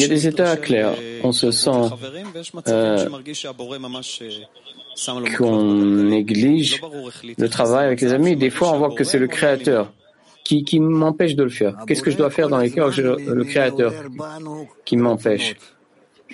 y 0.00 0.04
a 0.04 0.08
des 0.08 0.26
états 0.26 0.56
clairs. 0.56 0.94
On 1.22 1.32
se 1.32 1.50
sent 1.50 1.70
euh, 2.68 3.06
qu'on 5.36 5.62
néglige 5.64 6.80
le 7.36 7.48
travail 7.48 7.86
avec 7.86 8.00
les 8.00 8.14
amis. 8.14 8.36
Des 8.36 8.48
fois, 8.48 8.72
on 8.72 8.78
voit 8.78 8.94
que 8.94 9.04
c'est 9.04 9.18
le 9.18 9.26
Créateur 9.26 9.92
qui, 10.44 10.64
qui 10.64 10.80
m'empêche 10.80 11.36
de 11.36 11.42
le 11.42 11.50
faire. 11.50 11.76
Qu'est-ce 11.86 12.02
que 12.02 12.10
je 12.10 12.16
dois 12.16 12.30
faire 12.30 12.48
dans 12.48 12.58
les 12.58 12.70
cœurs? 12.70 12.90
Le 12.98 13.44
Créateur 13.44 13.92
qui 14.86 14.96
m'empêche. 14.96 15.56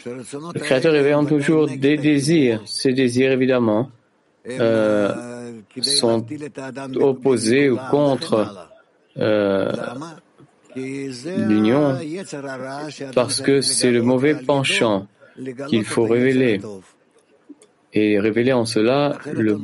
Le 0.05 0.59
Créateur 0.61 0.93
réveille 0.93 1.27
toujours 1.27 1.67
des 1.67 1.97
désirs. 1.97 2.63
Ces 2.67 2.93
désirs, 2.93 3.33
évidemment, 3.33 3.91
euh, 4.49 5.53
sont 5.83 6.25
opposés 7.01 7.71
ou 7.71 7.79
contre 7.91 8.69
euh, 9.19 9.73
l'union 10.77 11.99
parce 13.15 13.41
que 13.41 13.61
c'est 13.61 13.91
le 13.91 14.03
mauvais 14.03 14.35
penchant 14.35 15.07
qu'il 15.69 15.85
faut 15.85 16.05
révéler 16.05 16.61
et 17.93 18.21
révéler 18.21 18.53
en 18.53 18.67
cela 18.67 19.19
le 19.33 19.57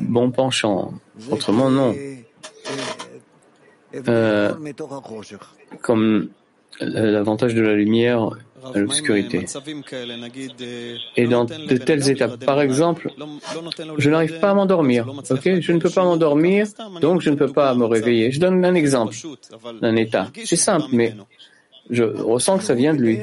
bon 0.00 0.30
penchant. 0.30 0.94
Autrement, 1.30 1.70
non. 1.70 1.94
Euh, 4.08 4.54
comme 5.82 6.28
l'avantage 6.80 7.54
de 7.54 7.62
la 7.62 7.74
lumière 7.74 8.30
à 8.74 8.78
l'obscurité. 8.78 9.44
Et 11.16 11.26
dans 11.26 11.44
de 11.44 11.76
tels 11.76 12.10
états, 12.10 12.28
par 12.28 12.60
exemple, 12.60 13.10
je 13.98 14.10
n'arrive 14.10 14.38
pas 14.40 14.50
à 14.50 14.54
m'endormir. 14.54 15.08
Ok, 15.30 15.60
je 15.60 15.72
ne 15.72 15.78
peux 15.78 15.90
pas 15.90 16.04
m'endormir, 16.04 16.66
donc 17.00 17.20
je 17.20 17.30
ne 17.30 17.36
peux 17.36 17.52
pas 17.52 17.74
me 17.74 17.84
réveiller. 17.84 18.30
Je 18.30 18.40
donne 18.40 18.64
un 18.64 18.74
exemple 18.74 19.16
d'un 19.80 19.96
état. 19.96 20.28
C'est 20.44 20.56
simple, 20.56 20.86
mais 20.92 21.14
je 21.90 22.04
ressens 22.04 22.58
que 22.58 22.64
ça 22.64 22.74
vient 22.74 22.94
de 22.94 23.00
lui. 23.00 23.18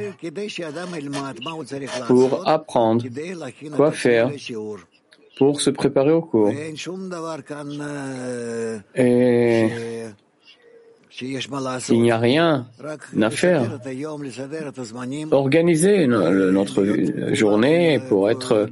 Pour 2.07 2.47
apprendre 2.47 3.03
quoi 3.75 3.91
faire, 3.91 4.31
pour 5.37 5.61
se 5.61 5.69
préparer 5.69 6.11
au 6.11 6.21
cours. 6.21 6.51
Et 8.95 9.69
il 11.21 12.01
n'y 12.01 12.11
a 12.11 12.17
rien 12.17 12.67
à 13.21 13.29
faire. 13.29 13.79
Organiser 15.31 16.07
notre 16.07 17.33
journée 17.33 17.99
pour 18.07 18.29
être 18.29 18.67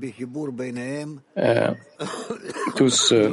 euh, 1.37 1.71
tous 2.75 3.11
euh, 3.13 3.29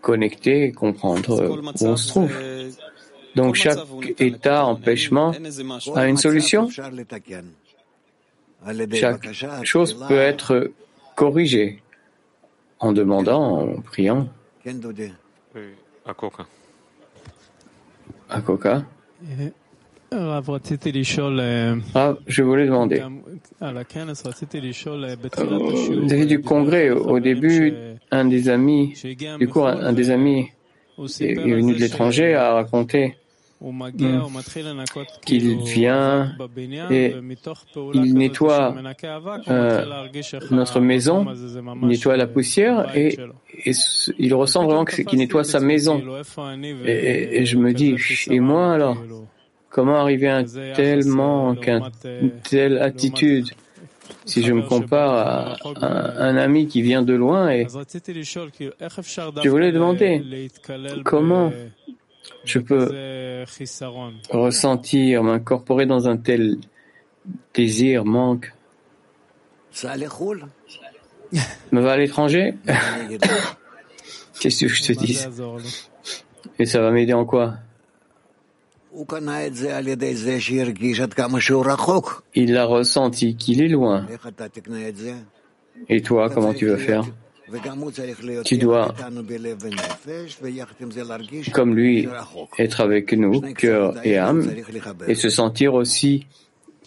connectés 0.00 0.64
et 0.64 0.72
comprendre 0.72 1.62
où 1.80 1.84
on 1.84 1.96
se 1.96 2.08
trouve. 2.08 2.32
Donc 3.34 3.54
chaque 3.56 3.78
état 4.18 4.64
empêchement 4.64 5.32
a 5.94 6.06
une 6.06 6.16
solution. 6.16 6.68
Chaque 8.92 9.64
chose 9.64 9.98
peut 10.08 10.18
être 10.18 10.70
corrigée 11.14 11.82
en 12.78 12.92
demandant, 12.92 13.60
en 13.60 13.80
priant. 13.82 14.28
Akoka. 16.04 16.46
Akoka. 18.28 18.84
Ah, 21.94 22.14
je 22.26 22.42
voulais 22.42 22.66
demander. 22.66 23.02
Vous 23.60 23.66
avez 26.12 26.26
du 26.26 26.40
congrès, 26.40 26.90
au 26.90 27.18
début, 27.18 27.74
un 28.10 28.24
des 28.24 28.48
amis, 28.48 28.94
du 29.38 29.48
coup, 29.48 29.64
un 29.64 29.92
des 29.92 30.10
amis 30.10 30.50
est 30.98 31.34
venu 31.34 31.74
de 31.74 31.80
l'étranger 31.80 32.34
à 32.34 32.54
raconter 32.54 33.16
qu'il 35.24 35.58
vient 35.62 36.34
et 36.90 37.14
il 37.94 38.14
nettoie 38.14 38.74
euh, 39.48 40.06
notre 40.50 40.80
maison, 40.80 41.26
il 41.82 41.88
nettoie 41.88 42.16
la 42.16 42.26
poussière 42.26 42.94
et, 42.96 43.16
il 44.18 44.34
ressent 44.34 44.64
vraiment 44.64 44.84
qu'il 44.84 45.18
nettoie 45.18 45.44
sa 45.44 45.60
maison. 45.60 46.02
Et, 46.84 47.46
je 47.46 47.56
me 47.56 47.72
dis, 47.72 47.96
et 48.28 48.40
moi 48.40 48.72
alors, 48.72 49.02
comment 49.70 49.96
arriver 49.96 50.28
à 50.28 50.36
un 50.38 50.44
tel 50.44 51.06
manque, 51.06 51.68
à 51.68 51.80
une 52.20 52.32
telle 52.42 52.78
attitude? 52.78 53.48
Si 54.24 54.42
je 54.42 54.52
me 54.52 54.62
compare 54.62 55.56
à, 55.82 56.22
un 56.22 56.36
ami 56.36 56.66
qui 56.66 56.82
vient 56.82 57.02
de 57.02 57.14
loin 57.14 57.48
et 57.50 57.66
je 57.68 59.48
voulais 59.48 59.72
demander 59.72 60.48
comment 61.04 61.50
je 62.44 62.58
peux 62.58 63.44
ressentir, 64.30 65.22
m'incorporer 65.22 65.86
dans 65.86 66.08
un 66.08 66.16
tel 66.16 66.58
désir, 67.54 68.04
manque. 68.04 68.52
Me 71.72 71.80
va 71.80 71.92
à 71.92 71.96
l'étranger 71.96 72.54
Qu'est-ce 74.40 74.66
que 74.66 74.68
je 74.68 74.82
te 74.82 74.92
dis? 74.92 75.18
Et 76.58 76.66
ça 76.66 76.80
va 76.80 76.90
m'aider 76.90 77.14
en 77.14 77.24
quoi? 77.24 77.54
Il 82.34 82.52
l'a 82.52 82.64
ressenti 82.64 83.36
qu'il 83.36 83.62
est 83.62 83.68
loin. 83.68 84.06
Et 85.88 86.00
toi, 86.00 86.30
comment 86.30 86.54
tu 86.54 86.68
vas 86.68 86.78
faire? 86.78 87.04
Tu 88.44 88.58
dois, 88.58 88.94
comme 91.52 91.74
lui, 91.76 92.08
être 92.58 92.80
avec 92.80 93.12
nous, 93.12 93.40
cœur 93.54 93.94
et 94.04 94.18
âme, 94.18 94.50
et 95.06 95.14
se 95.14 95.28
sentir 95.28 95.74
aussi 95.74 96.26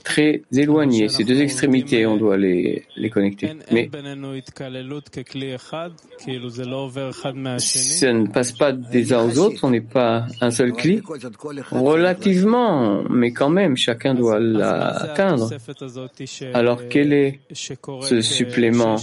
très 0.03 0.41
éloignés. 0.51 1.09
Ces 1.09 1.23
deux 1.23 1.41
extrémités, 1.41 2.05
on 2.05 2.17
doit 2.17 2.37
les, 2.37 2.83
les 2.95 3.09
connecter. 3.09 3.51
Mais 3.71 3.89
ça 7.57 8.13
ne 8.13 8.27
passe 8.27 8.51
pas 8.51 8.71
des 8.71 9.13
uns 9.13 9.23
aux 9.25 9.37
autres, 9.39 9.63
on 9.63 9.69
n'est 9.69 9.81
pas 9.81 10.25
un 10.41 10.51
seul 10.51 10.73
cli. 10.73 11.01
Relativement, 11.71 13.03
mais 13.09 13.31
quand 13.31 13.49
même, 13.49 13.75
chacun 13.77 14.13
doit 14.13 14.39
l'atteindre. 14.39 15.49
Alors 16.53 16.81
quel 16.89 17.13
est 17.13 17.39
ce 17.53 18.21
supplément 18.21 18.95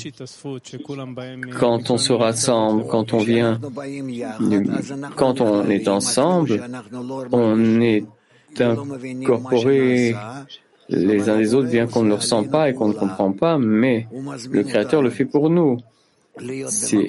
quand 1.58 1.90
on 1.90 1.98
se 1.98 2.12
rassemble, 2.12 2.86
quand 2.86 3.12
on 3.12 3.18
vient, 3.18 3.60
quand 5.16 5.40
on 5.40 5.68
est 5.68 5.88
ensemble, 5.88 6.62
on 7.32 7.80
est 7.80 8.04
incorporé 8.60 10.14
les 10.88 11.28
uns 11.28 11.38
des 11.38 11.54
autres, 11.54 11.68
bien 11.68 11.86
qu'on 11.86 12.02
ne 12.02 12.08
le 12.08 12.14
ressent 12.14 12.44
pas 12.44 12.68
et 12.68 12.74
qu'on 12.74 12.88
ne 12.88 12.94
comprend 12.94 13.32
pas, 13.32 13.58
mais 13.58 14.06
le 14.50 14.62
Créateur 14.62 15.02
le 15.02 15.10
fait 15.10 15.24
pour 15.24 15.50
nous. 15.50 15.78
C'est 16.68 17.06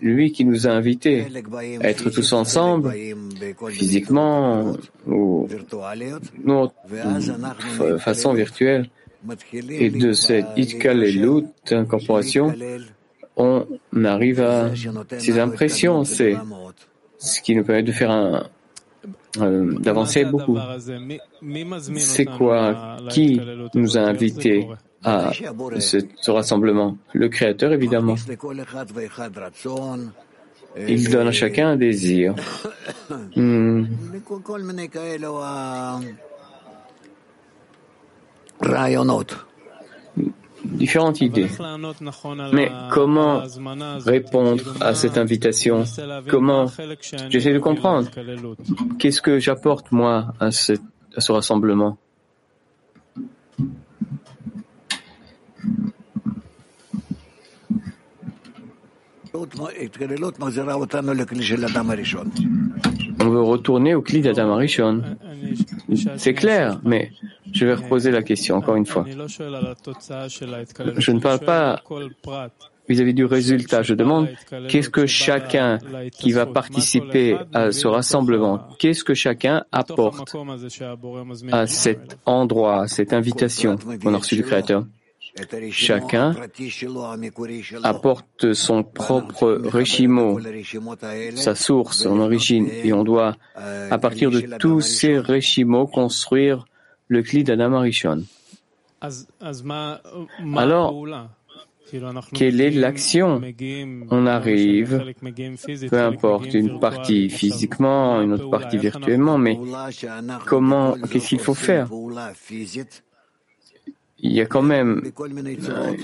lui 0.00 0.30
qui 0.30 0.44
nous 0.44 0.66
a 0.68 0.70
invités 0.70 1.26
à 1.80 1.88
être 1.88 2.10
tous 2.10 2.32
ensemble, 2.32 2.94
physiquement 3.68 4.74
ou 5.06 5.48
de 7.80 7.96
façon 7.98 8.32
virtuelle. 8.32 8.88
Et 9.70 9.90
de 9.90 10.12
cette 10.12 10.46
Itkalelut, 10.56 11.46
incorporation, 11.70 12.54
on 13.36 13.66
arrive 14.04 14.40
à 14.40 14.70
ces 15.18 15.38
impressions. 15.38 16.04
C'est 16.04 16.36
ce 17.18 17.40
qui 17.40 17.56
nous 17.56 17.64
permet 17.64 17.82
de 17.82 17.92
faire 17.92 18.10
un, 18.10 18.46
euh, 19.40 19.74
d'avancer 19.78 20.24
beaucoup. 20.24 20.58
C'est 21.96 22.26
quoi 22.26 22.96
Qui 23.10 23.40
nous 23.74 23.96
a 23.96 24.00
invités 24.00 24.66
à 25.02 25.30
ce, 25.32 26.30
rassemblement? 26.30 26.96
Le 27.12 27.28
Créateur, 27.28 27.72
évidemment. 27.72 28.14
Il 30.76 31.10
donne 31.10 31.28
à 31.28 31.32
chacun 31.32 31.70
un 31.70 31.76
désir. 31.76 32.34
Hmm 33.36 33.84
différentes 40.64 41.20
idées. 41.20 41.48
Mais 42.52 42.70
comment 42.90 43.42
répondre 44.04 44.62
à 44.80 44.94
cette 44.94 45.18
invitation? 45.18 45.84
Comment 46.28 46.66
J'essaie 47.30 47.52
de 47.52 47.58
comprendre? 47.58 48.08
Qu'est-ce 48.98 49.22
que 49.22 49.38
j'apporte, 49.38 49.92
moi, 49.92 50.34
à 50.40 50.50
ce, 50.50 50.72
rassemblement? 51.28 51.98
On 63.20 63.28
veut 63.30 63.42
retourner 63.42 63.94
au 63.94 64.02
cli 64.02 64.20
d'Adam 64.20 64.52
Arishon. 64.52 65.02
C'est 66.16 66.34
clair, 66.34 66.80
mais 66.84 67.10
je 67.52 67.66
vais 67.66 67.74
reposer 67.74 68.10
la 68.10 68.22
question 68.22 68.56
encore 68.56 68.76
une 68.76 68.86
fois. 68.86 69.04
Je 70.98 71.12
ne 71.12 71.20
parle 71.20 71.40
pas 71.40 71.82
vis-à-vis 72.88 73.14
du 73.14 73.24
résultat. 73.24 73.82
Je 73.82 73.94
demande 73.94 74.28
qu'est-ce 74.68 74.90
que 74.90 75.06
chacun 75.06 75.78
qui 76.12 76.32
va 76.32 76.46
participer 76.46 77.36
à 77.52 77.72
ce 77.72 77.86
rassemblement, 77.86 78.68
qu'est-ce 78.78 79.04
que 79.04 79.14
chacun 79.14 79.64
apporte 79.72 80.36
à 81.50 81.66
cet 81.66 82.18
endroit, 82.26 82.82
à 82.82 82.88
cette 82.88 83.12
invitation 83.12 83.76
qu'on 84.02 84.14
a 84.14 84.18
reçue 84.18 84.36
du 84.36 84.42
Créateur? 84.42 84.84
Chacun 85.70 86.36
apporte 87.82 88.52
son 88.52 88.84
propre 88.84 89.60
reshimo, 89.64 90.38
sa 91.34 91.56
source, 91.56 92.02
son 92.02 92.20
origine, 92.20 92.68
et 92.68 92.92
on 92.92 93.02
doit, 93.02 93.36
à 93.56 93.98
partir 93.98 94.30
de 94.30 94.42
tous 94.58 94.80
ces 94.80 95.18
reshimos, 95.18 95.86
construire 95.88 96.66
le 97.08 97.22
cli 97.22 97.42
d'Adam 97.42 97.74
Arishon. 97.74 98.24
Alors, 100.56 101.04
quelle 102.32 102.60
est 102.60 102.70
l'action? 102.70 103.42
On 104.10 104.26
arrive, 104.26 105.14
peu 105.90 106.00
importe, 106.00 106.54
une 106.54 106.78
partie 106.78 107.28
physiquement, 107.28 108.22
une 108.22 108.34
autre 108.34 108.50
partie 108.50 108.78
virtuellement, 108.78 109.36
mais 109.38 109.58
comment, 110.46 110.94
qu'est-ce 111.10 111.28
qu'il 111.28 111.40
faut 111.40 111.54
faire? 111.54 111.88
Il 114.24 114.32
y 114.32 114.40
a 114.40 114.46
quand 114.46 114.62
même 114.62 115.02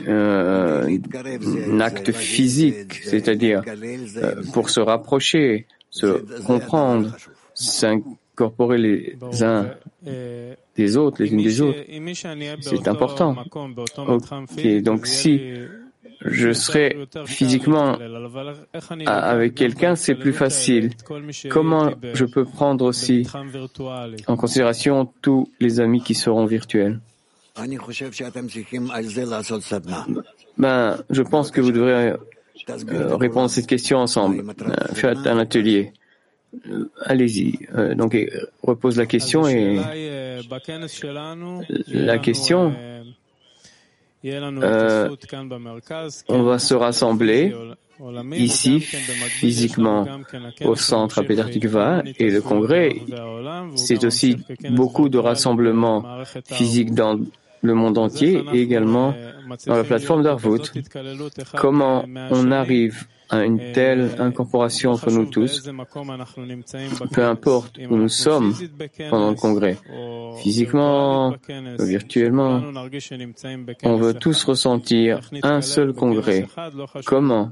euh, 0.07 0.99
un 1.73 1.81
acte 1.81 2.13
physique, 2.13 2.93
c'est-à-dire 3.03 3.63
euh, 3.67 4.43
pour 4.53 4.69
se 4.69 4.79
rapprocher, 4.81 5.67
se 5.89 6.43
comprendre, 6.43 7.17
s'incorporer 7.55 8.77
les 8.77 9.17
uns 9.43 9.71
des 10.77 10.97
autres, 10.99 11.23
les 11.23 11.33
unes 11.33 11.43
des 11.43 11.61
autres. 11.63 11.79
C'est 12.61 12.89
important. 12.89 13.37
Ok, 14.07 14.83
donc 14.83 15.07
si 15.07 15.41
je 16.23 16.53
serai 16.53 16.99
physiquement 17.25 17.97
avec 19.07 19.55
quelqu'un, 19.55 19.97
c'est 19.97 20.15
plus 20.15 20.35
facile. 20.35 20.91
Comment 21.49 21.93
je 22.13 22.27
peux 22.27 22.45
prendre 22.45 22.85
aussi 22.85 23.27
en 24.27 24.37
considération 24.37 25.11
tous 25.23 25.51
les 25.59 25.81
amis 25.81 26.03
qui 26.03 26.15
seront 26.15 26.45
virtuels 26.45 27.01
ben, 30.59 30.99
je 31.11 31.23
pense 31.23 31.51
que 31.51 31.61
vous 31.61 31.73
devrez 31.73 32.11
euh, 32.11 33.17
répondre 33.17 33.47
à 33.47 33.49
cette 33.49 33.67
question 33.67 33.99
ensemble. 33.99 34.45
Euh, 34.63 34.95
faites 34.95 35.27
un 35.27 35.39
atelier. 35.39 35.93
Euh, 36.69 36.91
allez-y. 37.05 37.59
donc, 37.97 38.17
repose 38.63 38.97
la 38.97 39.07
question 39.07 39.47
et 39.47 39.81
la 41.89 42.19
question. 42.19 42.75
on 46.29 46.43
va 46.43 46.59
se 46.59 46.75
rassembler 46.75 47.55
ici 48.33 48.81
physiquement 48.81 50.07
au 50.65 50.75
centre 50.75 51.19
à 51.21 51.23
Peter 51.23 51.43
et 52.19 52.31
le 52.31 52.41
congrès, 52.41 52.97
c'est 53.77 54.05
aussi 54.05 54.37
beaucoup 54.71 55.09
de 55.09 55.19
rassemblements 55.19 56.05
physiques 56.45 56.95
dans 56.95 57.19
le 57.63 57.75
monde 57.75 57.99
entier 57.99 58.43
et 58.53 58.63
également 58.63 59.15
dans 59.67 59.77
la 59.77 59.85
plateforme 59.85 60.23
d'Arvout. 60.23 60.73
Comment 61.57 62.05
on 62.31 62.51
arrive 62.51 63.07
à 63.31 63.45
une 63.45 63.73
telle 63.73 64.11
incorporation 64.19 64.91
entre 64.91 65.11
nous 65.13 65.27
tous, 65.27 65.71
peu 67.13 67.25
importe 67.25 67.79
où 67.89 67.97
nous 67.97 68.09
sommes 68.09 68.55
pendant 69.09 69.31
le 69.31 69.37
congrès, 69.37 69.77
physiquement, 70.43 71.35
virtuellement, 71.79 72.61
on 73.85 73.97
veut 73.97 74.15
tous 74.15 74.43
ressentir 74.45 75.21
un 75.43 75.61
seul 75.61 75.93
congrès. 75.93 76.47
Comment 77.07 77.51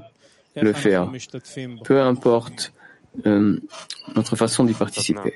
le 0.56 0.72
faire, 0.72 1.10
peu 1.84 2.00
importe 2.00 2.72
euh, 3.26 3.58
notre 4.14 4.36
façon 4.36 4.64
d'y 4.64 4.74
participer. 4.74 5.34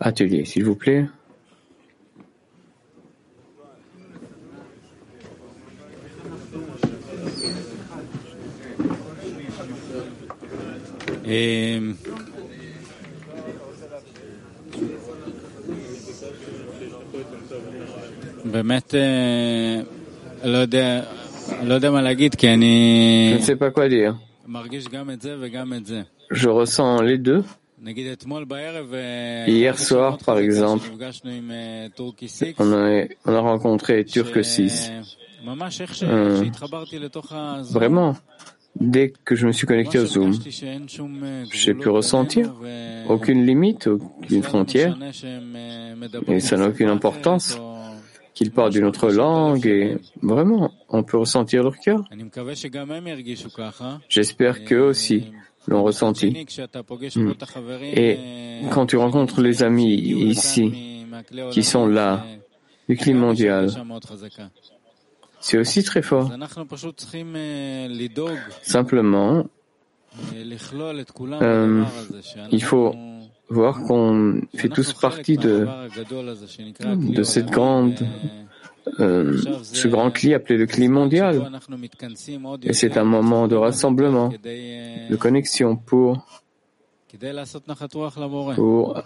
Atelier, 0.00 0.44
s'il 0.44 0.64
vous 0.64 0.76
plaît. 0.76 1.06
באמת 18.44 18.94
לא 20.44 20.58
יודע, 20.58 21.04
Je 23.31 23.37
ne 23.37 23.41
sais 23.41 23.55
pas 23.55 23.71
quoi 23.71 23.89
dire. 23.89 24.17
Je 26.31 26.49
ressens 26.49 27.01
les 27.01 27.17
deux. 27.17 27.43
Hier 29.47 29.79
soir, 29.79 30.17
par 30.17 30.37
exemple, 30.39 30.85
on 32.59 33.35
a, 33.35 33.39
rencontré 33.39 34.03
Turc 34.03 34.43
6. 34.43 34.91
Euh, 36.03 36.43
vraiment, 37.71 38.15
dès 38.79 39.13
que 39.23 39.35
je 39.35 39.47
me 39.47 39.53
suis 39.53 39.65
connecté 39.65 39.99
au 39.99 40.05
Zoom, 40.05 40.33
j'ai 41.53 41.73
pu 41.73 41.87
ressentir 41.89 42.53
aucune 43.07 43.45
limite, 43.45 43.87
aucune 43.87 44.43
frontière, 44.43 44.97
et 46.27 46.39
ça 46.41 46.57
n'a 46.57 46.67
aucune 46.67 46.89
importance 46.89 47.57
qu'ils 48.33 48.51
parlent 48.51 48.71
d'une 48.71 48.85
autre 48.85 49.11
langue 49.11 49.65
et 49.65 49.97
vraiment, 50.21 50.71
on 50.89 51.03
peut 51.03 51.17
ressentir 51.17 51.63
leur 51.63 51.77
cœur. 51.77 52.03
J'espère 54.07 54.63
qu'eux 54.63 54.81
aussi 54.81 55.31
l'ont 55.67 55.83
ressenti. 55.83 56.45
Hmm. 57.15 57.33
Et 57.81 58.17
quand 58.71 58.85
tu 58.85 58.97
rencontres 58.97 59.41
les 59.41 59.63
amis 59.63 59.93
ici, 59.93 61.05
qui 61.51 61.63
sont 61.63 61.87
là, 61.87 62.25
du 62.87 62.97
climat 62.97 63.27
mondial, 63.27 63.69
c'est 65.39 65.57
aussi 65.57 65.83
très 65.83 66.01
fort. 66.01 66.31
Simplement, 68.63 69.45
euh, 71.41 71.85
il 72.51 72.63
faut 72.63 72.95
voir 73.49 73.81
qu'on 73.83 74.41
fait 74.55 74.69
tous 74.69 74.93
partie 74.93 75.37
de, 75.37 75.67
de 77.15 77.23
cette 77.23 77.49
grande, 77.49 77.95
euh, 78.99 79.37
ce 79.63 79.87
grand 79.87 80.11
cli 80.11 80.33
appelé 80.33 80.57
le 80.57 80.65
cli 80.65 80.87
mondial. 80.87 81.49
Et 82.63 82.73
c'est 82.73 82.97
un 82.97 83.03
moment 83.03 83.47
de 83.47 83.55
rassemblement, 83.55 84.29
de 84.29 85.15
connexion 85.15 85.75
pour, 85.75 86.25
pour 88.55 89.01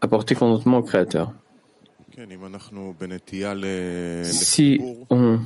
apporter 0.00 0.34
contentement 0.34 0.78
au 0.78 0.82
Créateur. 0.82 1.32
Si 4.24 4.80
on 5.10 5.38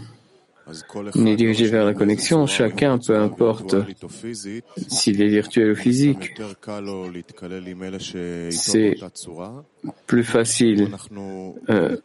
est 1.27 1.37
dirigé 1.37 1.67
vers 1.67 1.85
la 1.85 1.95
connexion, 1.95 2.47
chacun, 2.47 2.99
peu 2.99 3.17
importe 3.17 3.77
s'il 4.89 5.21
est 5.23 5.29
virtuel 5.29 5.73
ou 5.73 5.75
physique, 5.75 6.35
c'est 8.51 8.97
plus 10.07 10.25
facile. 10.25 10.89
Euh, 11.69 11.97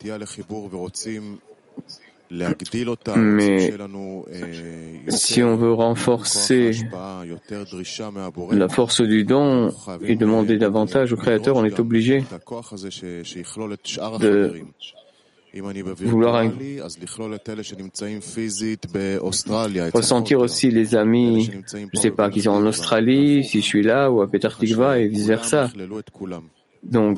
mais 3.15 3.73
si 5.07 5.43
on 5.43 5.55
veut 5.55 5.73
renforcer 5.73 6.71
la 8.51 8.69
force 8.69 9.01
du 9.01 9.23
don 9.23 9.71
et 10.01 10.15
demander 10.15 10.57
davantage 10.57 11.13
au 11.13 11.15
Créateur, 11.15 11.55
on 11.55 11.63
est 11.63 11.79
obligé 11.79 12.23
de 14.19 14.61
vouloir 15.53 16.45
ressentir 19.93 20.39
aussi 20.39 20.71
les 20.71 20.95
amis, 20.95 21.51
je 21.71 21.77
ne 21.77 21.87
sais 21.93 22.11
pas, 22.11 22.29
qui 22.29 22.41
sont 22.41 22.51
en 22.51 22.65
Australie, 22.65 23.43
si 23.43 23.61
je 23.61 23.65
suis 23.65 23.83
là, 23.83 24.11
ou 24.11 24.21
à 24.21 24.27
Peter 24.29 24.49
Tikva, 24.57 24.99
et 24.99 25.07
vice 25.07 25.27
versa. 25.27 25.69
Donc, 26.83 27.17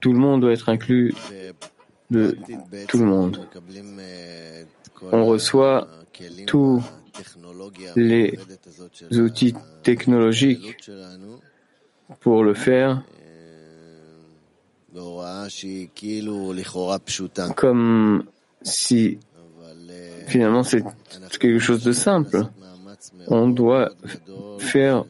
tout 0.00 0.12
le 0.12 0.18
monde 0.18 0.40
doit 0.40 0.52
être 0.52 0.68
inclus 0.68 1.14
de 2.10 2.36
tout 2.88 2.98
le 2.98 3.04
monde. 3.04 3.46
On 5.12 5.24
reçoit 5.26 5.88
tous 6.46 6.82
les 7.96 8.38
outils 9.12 9.54
technologiques 9.82 10.90
pour 12.20 12.42
le 12.42 12.54
faire 12.54 13.02
comme 17.56 18.24
si 18.62 19.18
finalement 20.26 20.62
c'est 20.62 20.84
quelque 21.38 21.58
chose 21.58 21.84
de 21.84 21.92
simple. 21.92 22.44
On 23.28 23.48
doit 23.48 23.90
faire 24.58 25.04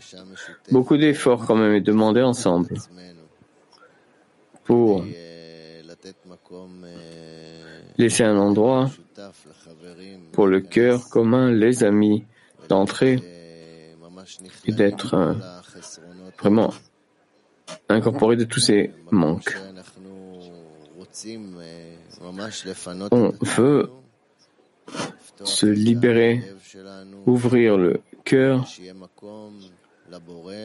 beaucoup 0.70 0.96
d'efforts 0.96 1.46
quand 1.46 1.56
même 1.56 1.74
et 1.74 1.80
demander 1.80 2.22
ensemble. 2.22 2.74
pour 4.64 5.04
laisser 7.98 8.22
un 8.22 8.36
endroit 8.36 8.88
pour 10.32 10.46
le 10.46 10.60
cœur 10.60 11.08
commun, 11.08 11.50
les 11.50 11.82
amis, 11.84 12.24
d'entrer 12.68 13.18
et 14.64 14.72
d'être 14.72 15.14
euh, 15.14 15.34
vraiment 16.38 16.72
incorporé 17.88 18.36
de 18.36 18.44
tous 18.44 18.60
ces 18.60 18.92
manques. 19.10 19.56
On 23.10 23.32
veut 23.40 23.90
se 25.44 25.66
libérer, 25.66 26.42
ouvrir 27.26 27.76
le 27.76 28.00
cœur 28.24 28.66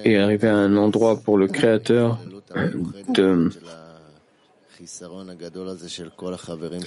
et 0.04 0.18
arriver 0.18 0.48
à 0.48 0.56
un 0.56 0.76
endroit 0.78 1.20
pour 1.22 1.38
le 1.38 1.48
Créateur 1.48 2.20
de 3.10 3.50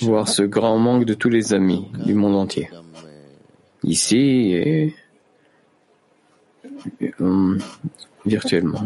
voir 0.02 0.28
ce 0.28 0.42
grand 0.42 0.78
manque 0.78 1.04
de 1.04 1.14
tous 1.14 1.30
les 1.30 1.52
amis 1.52 1.86
du 2.04 2.14
monde 2.14 2.36
entier, 2.36 2.70
ici 3.82 4.52
et 4.52 4.94
euh, 7.20 7.58
virtuellement. 8.26 8.84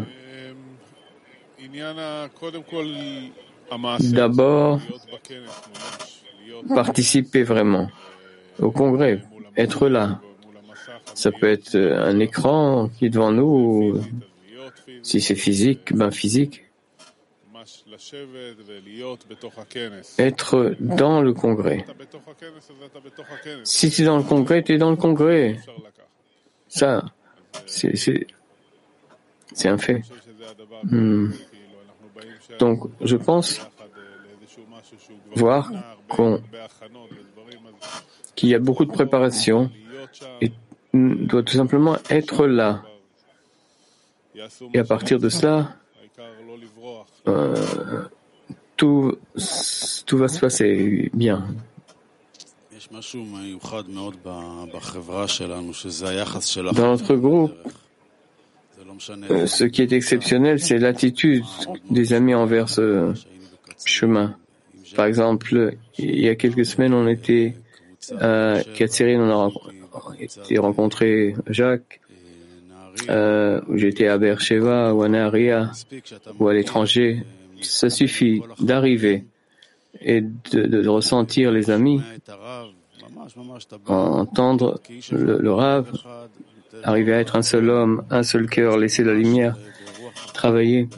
D'abord, 4.11 4.79
participer 6.69 7.43
vraiment 7.43 7.89
au 8.59 8.71
congrès, 8.71 9.23
être 9.57 9.87
là. 9.87 10.21
Ça 11.15 11.31
peut 11.31 11.49
être 11.49 11.75
un 11.75 12.19
écran 12.19 12.89
qui 12.89 13.05
est 13.05 13.09
devant 13.09 13.31
nous, 13.31 13.99
si 15.01 15.21
c'est 15.21 15.35
physique, 15.35 15.93
ben 15.93 16.11
physique. 16.11 16.63
Être 20.17 20.75
dans 20.79 21.21
le 21.21 21.33
congrès. 21.33 21.85
Si 23.63 23.89
tu 23.89 24.01
es 24.01 24.05
dans 24.05 24.17
le 24.17 24.23
congrès, 24.23 24.63
tu 24.63 24.73
es 24.73 24.77
dans 24.77 24.89
le 24.89 24.97
congrès. 24.97 25.57
Ça, 26.67 27.05
c'est 27.65 28.27
un 29.65 29.77
fait. 29.77 30.01
Hmm. 30.83 31.31
Donc, 32.59 32.89
je 33.01 33.17
pense 33.17 33.61
voir 35.35 35.71
qu'il 38.35 38.49
y 38.49 38.55
a 38.55 38.59
beaucoup 38.59 38.85
de 38.85 38.91
préparation 38.91 39.69
et 40.41 40.51
doit 40.93 41.43
tout 41.43 41.53
simplement 41.53 41.97
être 42.09 42.45
là. 42.45 42.83
Et 44.73 44.79
à 44.79 44.83
partir 44.83 45.19
de 45.19 45.29
cela, 45.29 45.75
euh, 47.27 48.03
tout, 48.75 49.17
va 50.11 50.27
se 50.27 50.39
passer 50.39 51.09
bien. 51.13 51.45
Dans 56.73 56.87
notre 56.87 57.15
groupe, 57.15 57.53
ce 58.99 59.63
qui 59.63 59.81
est 59.81 59.91
exceptionnel, 59.91 60.59
c'est 60.59 60.77
l'attitude 60.77 61.43
des 61.89 62.13
amis 62.13 62.33
envers 62.33 62.69
ce 62.69 63.13
chemin. 63.85 64.35
Par 64.95 65.05
exemple, 65.05 65.75
il 65.97 66.19
y 66.19 66.29
a 66.29 66.35
quelques 66.35 66.65
semaines, 66.65 66.93
on 66.93 67.07
était 67.07 67.55
à 68.19 68.57
Katsirine, 68.75 69.21
on 69.21 69.47
a 69.47 69.51
été 70.19 70.57
rencontré 70.57 71.35
Jacques, 71.47 71.99
euh, 73.09 73.61
j'étais 73.73 74.07
à 74.07 74.17
Beersheba 74.17 74.93
ou 74.93 75.03
à 75.03 75.09
Naharia 75.09 75.71
ou 76.39 76.47
à 76.47 76.53
l'étranger. 76.53 77.23
Ça 77.61 77.89
suffit 77.89 78.41
d'arriver 78.59 79.25
et 80.01 80.21
de, 80.21 80.87
ressentir 80.87 81.51
les 81.51 81.69
amis, 81.69 82.01
entendre 83.87 84.81
le 85.11 85.51
rave, 85.51 85.91
arriver 86.83 87.13
à 87.13 87.19
être 87.19 87.35
un 87.35 87.41
seul 87.41 87.69
homme, 87.69 88.03
un 88.09 88.23
seul 88.23 88.47
cœur, 88.49 88.77
laisser 88.77 89.03
la 89.03 89.13
lumière 89.13 89.55
travailler. 90.33 90.89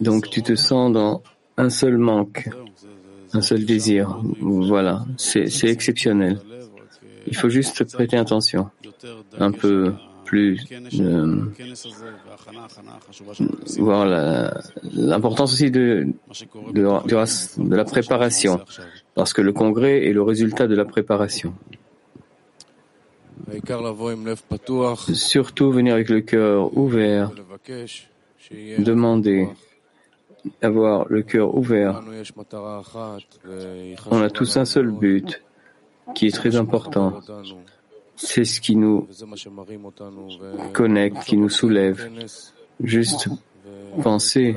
Donc 0.00 0.30
tu 0.30 0.42
te 0.42 0.54
sens 0.54 0.92
dans 0.92 1.22
un 1.56 1.70
seul 1.70 1.98
manque, 1.98 2.48
un 3.32 3.40
seul 3.42 3.64
désir. 3.64 4.20
Voilà, 4.40 5.04
c'est 5.16 5.64
exceptionnel. 5.64 6.40
Il 7.26 7.36
faut 7.36 7.50
juste 7.50 7.84
prêter 7.92 8.16
attention, 8.16 8.70
un 9.38 9.52
peu 9.52 9.92
plus 10.24 10.60
euh, 11.00 11.44
voir 13.78 14.06
l'importance 14.94 15.54
aussi 15.54 15.70
de, 15.70 16.06
de, 16.72 16.82
de 16.82 17.76
la 17.76 17.84
préparation, 17.84 18.60
parce 19.14 19.32
que 19.32 19.40
le 19.40 19.52
congrès 19.52 20.06
est 20.06 20.12
le 20.12 20.22
résultat 20.22 20.66
de 20.66 20.74
la 20.74 20.84
préparation. 20.84 21.54
Surtout 25.14 25.70
venir 25.70 25.94
avec 25.94 26.08
le 26.08 26.20
cœur 26.20 26.76
ouvert, 26.76 27.30
demander 28.78 29.48
avoir 30.62 31.06
le 31.08 31.22
cœur 31.22 31.54
ouvert. 31.54 32.02
On 34.10 34.22
a 34.22 34.30
tous 34.30 34.56
un 34.56 34.64
seul 34.64 34.90
but 34.90 35.42
qui 36.14 36.26
est 36.26 36.34
très 36.34 36.56
important. 36.56 37.20
C'est 38.16 38.44
ce 38.44 38.60
qui 38.60 38.76
nous 38.76 39.06
connecte, 40.72 41.24
qui 41.24 41.36
nous 41.36 41.50
soulève. 41.50 42.08
Juste 42.82 43.28
penser 44.02 44.54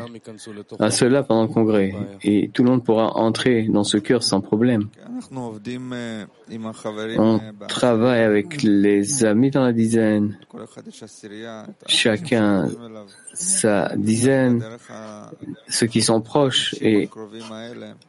à 0.79 0.91
cela 0.91 1.23
pendant 1.23 1.43
le 1.43 1.47
congrès 1.47 1.93
et 2.23 2.49
tout 2.49 2.63
le 2.63 2.71
monde 2.71 2.83
pourra 2.83 3.15
entrer 3.17 3.63
dans 3.63 3.83
ce 3.83 3.97
cœur 3.97 4.23
sans 4.23 4.41
problème. 4.41 4.89
On 7.17 7.39
travaille 7.67 8.21
avec 8.21 8.63
les 8.63 9.23
amis 9.23 9.51
dans 9.51 9.63
la 9.63 9.73
dizaine, 9.73 10.37
chacun 11.87 12.67
sa 13.33 13.95
dizaine, 13.95 14.63
ceux 15.67 15.87
qui 15.87 16.01
sont 16.01 16.21
proches 16.21 16.75
et 16.81 17.09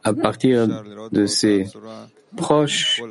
à 0.03 0.13
partir 0.13 0.67
de 1.11 1.25
ces 1.25 1.65
proches, 2.35 3.01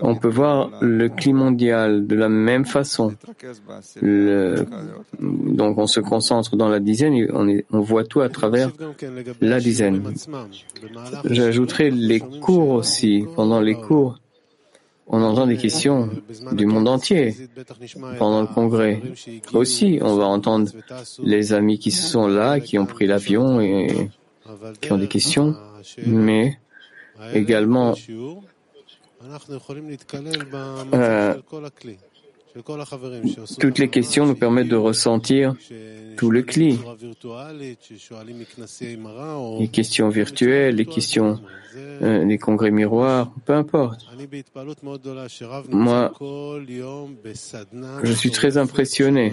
on 0.00 0.14
peut 0.16 0.28
voir 0.28 0.70
le 0.80 1.08
climat 1.08 1.44
mondial 1.44 2.06
de 2.06 2.14
la 2.14 2.28
même 2.28 2.64
façon. 2.64 3.14
donc 4.00 5.78
on 5.78 5.86
se 5.86 6.00
concentre 6.00 6.56
dans 6.56 6.68
la 6.68 6.80
dizaine 6.80 7.14
et 7.14 7.28
on, 7.32 7.46
on 7.70 7.80
voit 7.80 8.04
tout 8.04 8.20
à 8.20 8.28
travers 8.28 8.70
la 9.40 9.60
dizaine. 9.60 10.14
J'ajouterai 11.24 11.90
les 11.90 12.20
cours 12.20 12.70
aussi. 12.70 13.24
Pendant 13.34 13.60
les 13.60 13.74
cours, 13.74 14.18
on 15.06 15.22
entend 15.22 15.46
des 15.46 15.56
questions 15.56 16.10
du 16.52 16.66
monde 16.66 16.88
entier 16.88 17.34
pendant 18.18 18.40
le 18.40 18.46
congrès. 18.46 19.00
Aussi, 19.52 19.98
on 20.00 20.16
va 20.16 20.26
entendre 20.26 20.70
les 21.22 21.52
amis 21.52 21.78
qui 21.78 21.90
sont 21.90 22.28
là, 22.28 22.60
qui 22.60 22.78
ont 22.78 22.86
pris 22.86 23.06
l'avion 23.06 23.60
et 23.60 24.10
qui 24.80 24.92
ont 24.92 24.98
des 24.98 25.08
questions, 25.08 25.56
mais 26.06 26.58
également 27.34 27.94
euh, 30.94 31.34
toutes 33.58 33.78
les 33.78 33.88
questions 33.88 34.26
nous 34.26 34.34
permettent 34.34 34.68
de 34.68 34.76
ressentir 34.76 35.54
tout 36.16 36.30
le 36.30 36.42
cli. 36.42 36.78
Les 39.58 39.68
questions 39.68 40.08
virtuelles, 40.08 40.76
les 40.76 40.86
questions 40.86 41.40
euh, 41.76 42.24
des 42.26 42.38
congrès 42.38 42.70
miroirs, 42.70 43.32
peu 43.46 43.54
importe. 43.54 44.06
Moi, 45.70 46.12
je 48.04 48.12
suis 48.12 48.30
très 48.30 48.56
impressionné 48.58 49.32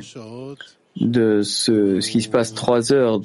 de 1.00 1.42
ce, 1.44 2.00
qui 2.00 2.22
se 2.22 2.30
passe 2.30 2.54
trois 2.54 2.92
heures. 2.92 3.22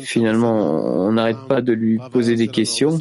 Finalement, 0.00 1.06
on 1.06 1.12
n'arrête 1.12 1.46
pas 1.48 1.62
de 1.62 1.72
lui 1.72 1.98
poser 2.12 2.36
des 2.36 2.48
questions 2.48 2.98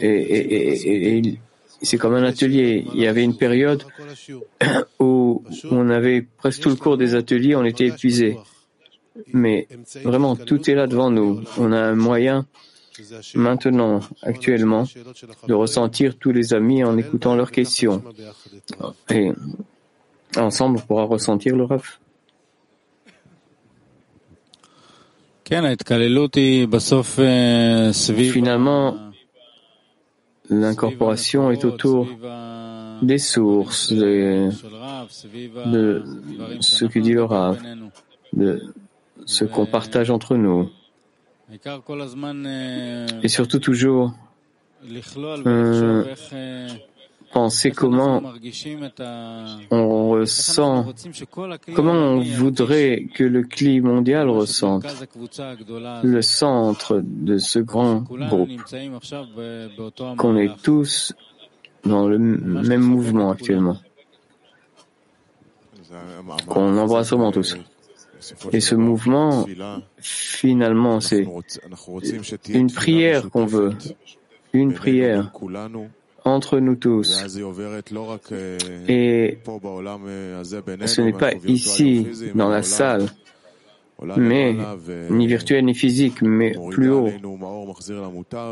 et, 0.00 1.38
c'est 1.82 1.98
comme 1.98 2.14
un 2.14 2.22
atelier. 2.22 2.86
Il 2.94 3.00
y 3.00 3.06
avait 3.06 3.22
une 3.22 3.36
période 3.36 3.84
où 5.00 5.44
on 5.70 5.90
avait 5.90 6.22
presque 6.22 6.62
tout 6.62 6.70
le 6.70 6.76
cours 6.76 6.96
des 6.96 7.14
ateliers, 7.14 7.54
on 7.54 7.64
était 7.64 7.86
épuisé. 7.86 8.38
Mais 9.32 9.68
vraiment, 10.04 10.36
tout 10.36 10.70
est 10.70 10.74
là 10.74 10.86
devant 10.86 11.10
nous. 11.10 11.42
On 11.58 11.72
a 11.72 11.80
un 11.80 11.94
moyen 11.94 12.46
maintenant, 13.34 14.00
actuellement, 14.22 14.84
de 15.46 15.54
ressentir 15.54 16.16
tous 16.16 16.32
les 16.32 16.54
amis 16.54 16.82
en 16.82 16.96
écoutant 16.96 17.34
leurs 17.34 17.50
questions. 17.50 18.02
Et 19.10 19.32
ensemble, 20.36 20.78
on 20.78 20.86
pourra 20.86 21.04
ressentir 21.04 21.56
le 21.56 21.64
rêve. 21.64 21.98
Finalement, 28.32 28.96
l'incorporation 30.50 31.50
est 31.52 31.64
autour 31.64 32.08
des 33.02 33.18
sources, 33.18 33.92
de, 33.92 34.50
ce 36.60 36.84
que 36.86 36.98
dit 36.98 37.12
le 37.12 37.24
Rav, 37.24 37.62
de 38.32 38.74
ce 39.24 39.44
qu'on 39.44 39.66
partage 39.66 40.10
entre 40.10 40.36
nous. 40.36 40.68
Et 43.22 43.28
surtout 43.28 43.60
toujours 43.60 44.14
euh, 45.46 46.04
penser 47.32 47.70
comment 47.70 48.22
on 49.70 50.10
ressent, 50.10 50.86
comment 51.74 51.92
on 51.92 52.20
voudrait 52.20 53.06
que 53.14 53.24
le 53.24 53.42
climat 53.42 53.86
mondial 53.86 54.28
ressente. 54.28 54.84
Le 56.02 56.22
centre 56.22 57.02
de 57.04 57.38
ce 57.38 57.58
grand 57.58 58.00
groupe, 58.00 58.50
qu'on 60.16 60.36
est 60.36 60.56
tous 60.62 61.14
dans 61.84 62.08
le 62.08 62.18
même 62.18 62.82
mouvement 62.82 63.30
actuellement, 63.30 63.78
qu'on 66.46 66.76
embrasse 66.78 67.10
vraiment 67.10 67.32
tous. 67.32 67.56
Et 68.52 68.60
ce 68.60 68.74
mouvement, 68.74 69.46
finalement, 69.98 71.00
c'est 71.00 71.26
une 72.48 72.72
prière 72.72 73.30
qu'on 73.30 73.46
veut, 73.46 73.72
une 74.52 74.72
prière 74.74 75.32
entre 76.26 76.58
nous 76.58 76.74
tous. 76.74 77.22
Et 78.88 79.38
ce 80.86 81.00
n'est 81.00 81.12
pas 81.12 81.32
ici, 81.46 82.06
dans 82.34 82.48
la 82.48 82.62
salle, 82.62 83.06
mais 84.16 84.56
ni 85.08 85.26
virtuel 85.26 85.64
ni 85.64 85.74
physique, 85.74 86.20
mais 86.22 86.54
plus 86.70 86.90
haut, 86.90 87.10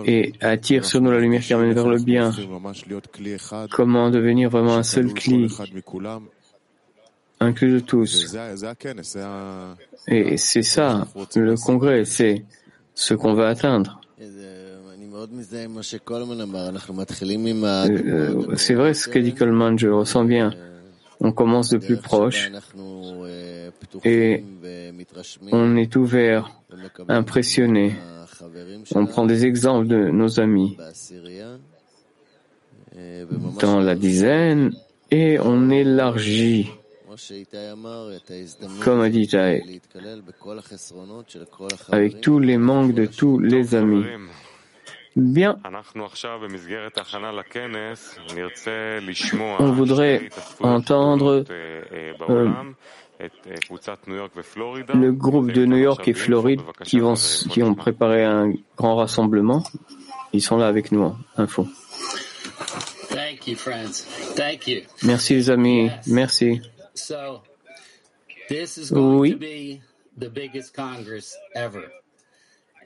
et 0.07 0.33
attire 0.41 0.85
sur 0.85 1.01
nous 1.01 1.11
la 1.11 1.19
lumière 1.19 1.43
qui 1.43 1.53
amène 1.53 1.73
vers 1.73 1.89
le 1.89 1.99
bien. 1.99 2.33
Comment 3.71 4.11
devenir 4.11 4.51
vraiment 4.51 4.77
un 4.77 4.85
seul 4.85 5.13
cli, 5.13 5.49
inclus 7.41 7.73
de 7.73 7.81
tous. 7.81 8.37
Et 10.07 10.37
c'est 10.37 10.63
ça, 10.63 11.09
le 11.35 11.57
congrès, 11.57 12.05
c'est 12.05 12.45
ce 12.95 13.15
qu'on 13.15 13.35
va 13.35 13.49
atteindre. 13.49 14.01
C'est 18.57 18.74
vrai 18.74 18.94
ce 18.94 19.09
que 19.09 19.18
dit 19.18 19.35
Coleman, 19.35 19.79
je 19.79 19.87
le 19.87 19.96
ressens 19.96 20.24
bien. 20.24 20.53
On 21.20 21.33
commence 21.33 21.70
de 21.70 21.79
plus 21.79 21.98
proche 21.98 22.50
et 24.05 24.44
on 25.53 25.77
est 25.77 25.96
ouvert, 25.96 26.50
impressionné. 27.09 27.94
On 28.94 29.07
prend 29.07 29.24
des 29.24 29.46
exemples 29.46 29.87
de 29.87 30.11
nos 30.11 30.40
amis 30.40 30.77
dans 33.61 33.81
la 33.81 33.94
dizaine 33.94 34.72
et 35.11 35.38
on 35.40 35.70
élargit. 35.70 36.70
Comme 38.83 39.00
a 39.00 39.09
dit 39.09 39.29
Jaël, 39.29 39.62
avec 41.90 42.20
tous 42.20 42.40
les 42.40 42.59
manques 42.59 42.94
de 42.94 43.07
tous 43.07 43.38
les 43.38 43.74
amis. 43.77 44.05
Bien. 45.16 45.59
On 49.61 49.72
voudrait 49.72 50.29
entendre 50.61 51.44
euh, 51.50 52.12
le 54.94 55.12
groupe 55.12 55.53
de 55.53 55.64
New 55.64 55.77
York 55.77 56.09
et 56.09 56.14
Floride 56.14 56.61
qui, 56.83 56.98
vont, 56.98 57.14
qui 57.14 57.62
ont 57.62 57.74
préparé 57.74 58.24
un 58.24 58.53
grand 58.77 58.96
rassemblement. 58.96 59.62
Ils 60.33 60.42
sont 60.42 60.57
là 60.57 60.66
avec 60.66 60.90
nous. 60.90 61.14
Info. 61.37 61.68
Merci 65.05 65.35
les 65.35 65.50
amis. 65.50 65.90
Merci. 66.09 66.61
Oui. 68.90 69.38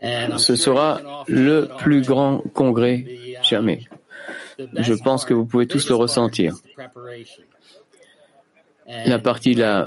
Ce 0.02 0.56
sera 0.56 1.00
le 1.26 1.68
plus 1.78 2.02
grand 2.02 2.38
congrès 2.54 3.04
jamais. 3.42 3.80
Je 4.58 4.94
pense 4.94 5.24
que 5.24 5.34
vous 5.34 5.46
pouvez 5.46 5.66
tous 5.66 5.88
le 5.88 5.94
ressentir. 5.94 6.54
La 9.06 9.18
partie 9.18 9.54
la 9.54 9.86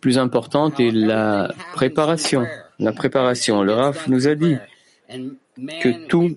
plus 0.00 0.18
importante 0.18 0.78
est 0.78 0.92
la 0.92 1.52
préparation. 1.72 2.46
La 2.78 2.92
préparation. 2.92 3.62
Le 3.62 3.72
RAF 3.72 4.06
nous 4.08 4.28
a 4.28 4.34
dit 4.34 4.56
que 5.08 6.06
tout 6.06 6.36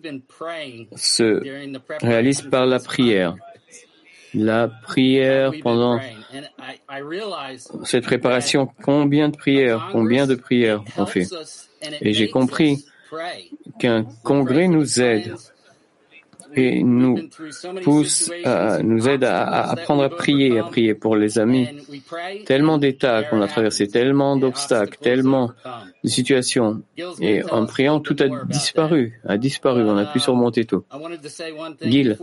se 0.95 1.41
réalise 2.01 2.41
par 2.41 2.65
la 2.65 2.79
prière. 2.79 3.35
La 4.33 4.67
prière 4.67 5.51
pendant 5.61 5.99
cette 7.83 8.03
préparation, 8.03 8.69
combien 8.83 9.29
de 9.29 9.37
prières, 9.37 9.89
combien 9.91 10.27
de 10.27 10.35
prières 10.35 10.83
on 10.97 11.05
fait? 11.05 11.27
et 12.01 12.13
j'ai 12.13 12.29
compris 12.29 12.85
qu'un 13.79 14.05
congrès 14.23 14.67
nous 14.67 15.01
aide. 15.01 15.33
et 16.55 16.81
nous 16.81 17.29
pousse, 17.83 18.31
à, 18.43 18.81
nous 18.81 19.07
aide 19.07 19.23
à, 19.23 19.69
apprendre 19.69 20.03
à 20.03 20.09
prier, 20.09 20.57
à 20.57 20.63
prier 20.63 20.95
pour 20.95 21.15
les 21.15 21.37
amis. 21.37 21.67
Tellement 22.45 22.79
d'états 22.79 23.23
qu'on 23.23 23.41
a 23.41 23.47
traversé, 23.47 23.87
tellement 23.87 24.35
d'obstacles, 24.35 24.97
tellement 24.99 25.51
de 26.03 26.09
situations. 26.09 26.81
Et 27.21 27.43
en 27.43 27.67
priant, 27.67 27.99
tout 27.99 28.15
a 28.19 28.45
disparu, 28.45 29.21
a 29.27 29.37
disparu, 29.37 29.83
on 29.83 29.97
a 29.97 30.05
pu 30.05 30.19
surmonter 30.19 30.65
tout. 30.65 30.83
Gil, 31.81 32.17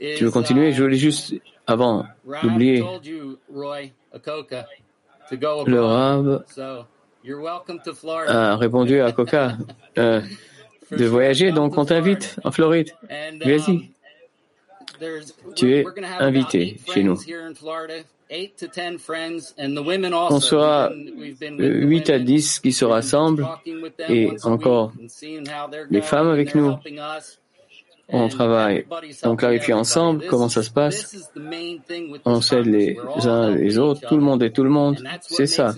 Tu 0.00 0.24
veux 0.24 0.30
continuer? 0.30 0.72
Je 0.72 0.82
voulais 0.82 0.96
juste, 0.96 1.34
avant 1.66 2.04
d'oublier, 2.42 2.84
le 5.30 5.80
Rav 5.80 6.44
a 8.28 8.56
répondu 8.56 9.00
à 9.00 9.12
Coca 9.12 9.56
euh, 9.98 10.22
de 10.90 11.04
voyager, 11.04 11.52
donc 11.52 11.76
on 11.76 11.84
t'invite 11.84 12.36
en 12.44 12.50
Floride. 12.50 12.90
Vas-y. 13.44 13.90
Tu 15.54 15.74
es 15.74 15.84
invité 16.18 16.76
chez 16.92 17.02
nous. 17.02 17.18
On 20.30 20.40
sera 20.40 20.92
8 21.58 22.10
à 22.10 22.18
10 22.18 22.60
qui 22.60 22.72
se 22.72 22.84
rassemblent 22.84 23.46
et 24.08 24.30
encore 24.44 24.92
les 25.90 26.02
femmes 26.02 26.28
avec 26.28 26.54
nous. 26.54 26.76
On 28.10 28.28
travaille, 28.28 28.86
on 29.22 29.36
clarifie 29.36 29.74
ensemble 29.74 30.24
comment 30.28 30.48
ça 30.48 30.62
se 30.62 30.70
passe? 30.70 31.30
On 32.24 32.40
s'aide 32.40 32.64
les 32.64 32.96
uns 33.26 33.54
les 33.54 33.78
autres. 33.78 34.00
Tout 34.08 34.16
le 34.16 34.22
monde 34.22 34.42
est 34.42 34.50
tout 34.50 34.64
le 34.64 34.70
monde. 34.70 35.06
C'est 35.20 35.46
ça. 35.46 35.74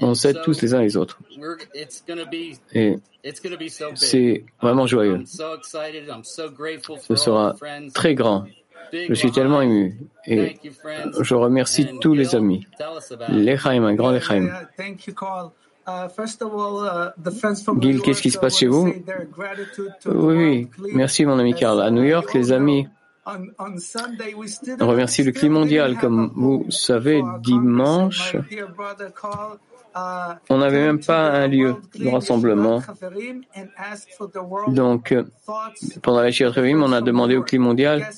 On 0.00 0.14
s'aide 0.14 0.40
tous 0.42 0.62
les 0.62 0.72
uns 0.74 0.80
les 0.80 0.96
autres. 0.96 1.18
Et 2.72 2.96
c'est 3.94 4.44
vraiment 4.60 4.86
joyeux. 4.86 5.22
Ce 5.26 7.16
sera 7.16 7.54
très 7.92 8.14
grand. 8.14 8.46
Je 8.92 9.14
suis 9.14 9.32
tellement 9.32 9.62
ému 9.62 9.98
et 10.26 10.56
je 11.20 11.34
remercie 11.34 11.88
tous 12.00 12.14
les 12.14 12.34
amis. 12.34 12.66
L'Echaim, 13.28 13.84
un 13.84 13.94
grand 13.94 14.10
L'Echaim. 14.10 14.50
Gil, 17.80 18.00
qu'est-ce 18.02 18.22
qui 18.22 18.30
se 18.30 18.38
passe 18.38 18.58
chez 18.58 18.68
vous? 18.68 18.92
Oui, 20.06 20.68
oui, 20.78 20.92
merci 20.94 21.24
mon 21.26 21.38
ami 21.38 21.54
Carl. 21.54 21.80
À 21.82 21.90
New 21.90 22.04
York, 22.04 22.32
les 22.34 22.52
amis, 22.52 22.86
on 23.26 24.88
remercie 24.88 25.22
le 25.22 25.32
climat 25.32 25.60
mondial. 25.60 25.98
Comme 25.98 26.32
vous 26.34 26.66
savez, 26.70 27.22
dimanche, 27.40 28.36
on 30.48 30.58
n'avait 30.58 30.86
même 30.86 31.00
pas 31.00 31.30
un 31.30 31.48
lieu 31.48 31.76
de 31.98 32.08
rassemblement. 32.08 32.82
Donc, 34.68 35.14
pendant 36.02 36.22
la 36.22 36.30
Shirat 36.30 36.60
on 36.60 36.92
a 36.92 37.00
demandé 37.00 37.36
au 37.36 37.42
climat 37.42 37.64
mondial 37.64 38.08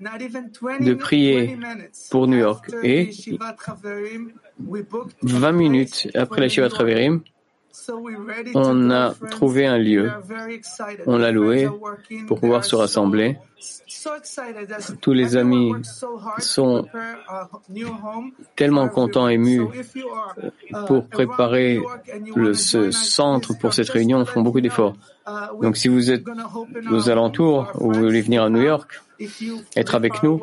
de 0.00 0.94
prier 0.94 1.58
pour 2.10 2.26
New 2.26 2.38
York. 2.38 2.70
Et 2.82 3.10
20 5.22 5.52
minutes 5.52 6.08
après 6.14 6.40
la 6.40 6.48
Shiva 6.48 6.68
Traverim, 6.68 7.22
on 8.54 8.90
a 8.90 9.14
trouvé 9.30 9.66
un 9.66 9.78
lieu, 9.78 10.10
on 11.06 11.16
l'a 11.16 11.30
loué 11.30 11.68
pour 12.26 12.40
pouvoir 12.40 12.64
se 12.64 12.76
rassembler. 12.76 13.38
Tous 15.00 15.12
les 15.12 15.36
amis 15.36 15.72
sont 16.38 16.86
tellement 18.56 18.88
contents, 18.88 19.28
émus 19.28 19.62
pour 20.86 21.06
préparer 21.06 21.80
le, 22.34 22.54
ce 22.54 22.90
centre 22.90 23.56
pour 23.58 23.72
cette 23.72 23.88
réunion, 23.90 24.24
font 24.24 24.42
beaucoup 24.42 24.60
d'efforts. 24.60 24.94
Donc 25.60 25.76
si 25.76 25.88
vous 25.88 26.10
êtes 26.10 26.24
aux 26.90 27.08
alentours 27.08 27.70
ou 27.76 27.92
vous 27.92 28.00
voulez 28.00 28.22
venir 28.22 28.42
à 28.42 28.50
New 28.50 28.62
York, 28.62 29.00
être 29.76 29.94
avec 29.94 30.22
nous, 30.22 30.40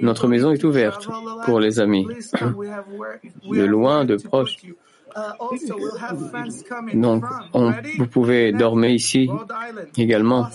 notre 0.00 0.26
maison 0.26 0.50
est 0.50 0.64
ouverte 0.64 1.08
pour 1.44 1.60
les 1.60 1.78
amis, 1.78 2.06
de 3.48 3.64
loin, 3.64 4.04
de 4.04 4.16
proche. 4.16 4.56
Donc, 6.94 7.24
vous 7.98 8.06
pouvez 8.06 8.52
dormir 8.52 8.90
ici 8.90 9.28
également. 9.96 10.48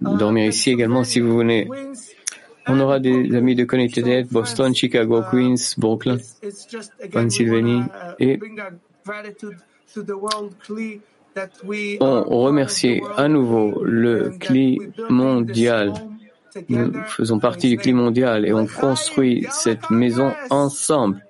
Dormir 0.00 0.46
ici 0.46 0.70
également 0.70 1.04
si 1.04 1.20
vous 1.20 1.36
venez. 1.36 1.68
On 2.66 2.80
aura 2.80 2.98
des 2.98 3.34
amis 3.36 3.54
de 3.54 3.64
Connecticut, 3.64 4.24
Boston, 4.30 4.74
Chicago, 4.74 5.22
Queens, 5.30 5.74
Brooklyn, 5.76 6.16
Pennsylvanie 7.12 7.82
et 8.18 8.40
on 12.00 12.40
remercie 12.40 13.02
à 13.16 13.28
nouveau 13.28 13.84
le 13.84 14.30
CLI 14.40 14.78
mondial. 15.10 15.92
Nous 16.68 16.92
faisons 17.08 17.38
partie 17.38 17.68
du 17.68 17.76
CLI 17.76 17.92
mondial 17.92 18.46
et 18.46 18.52
on 18.52 18.66
construit 18.66 19.46
cette 19.50 19.90
maison 19.90 20.32
ensemble. 20.50 21.24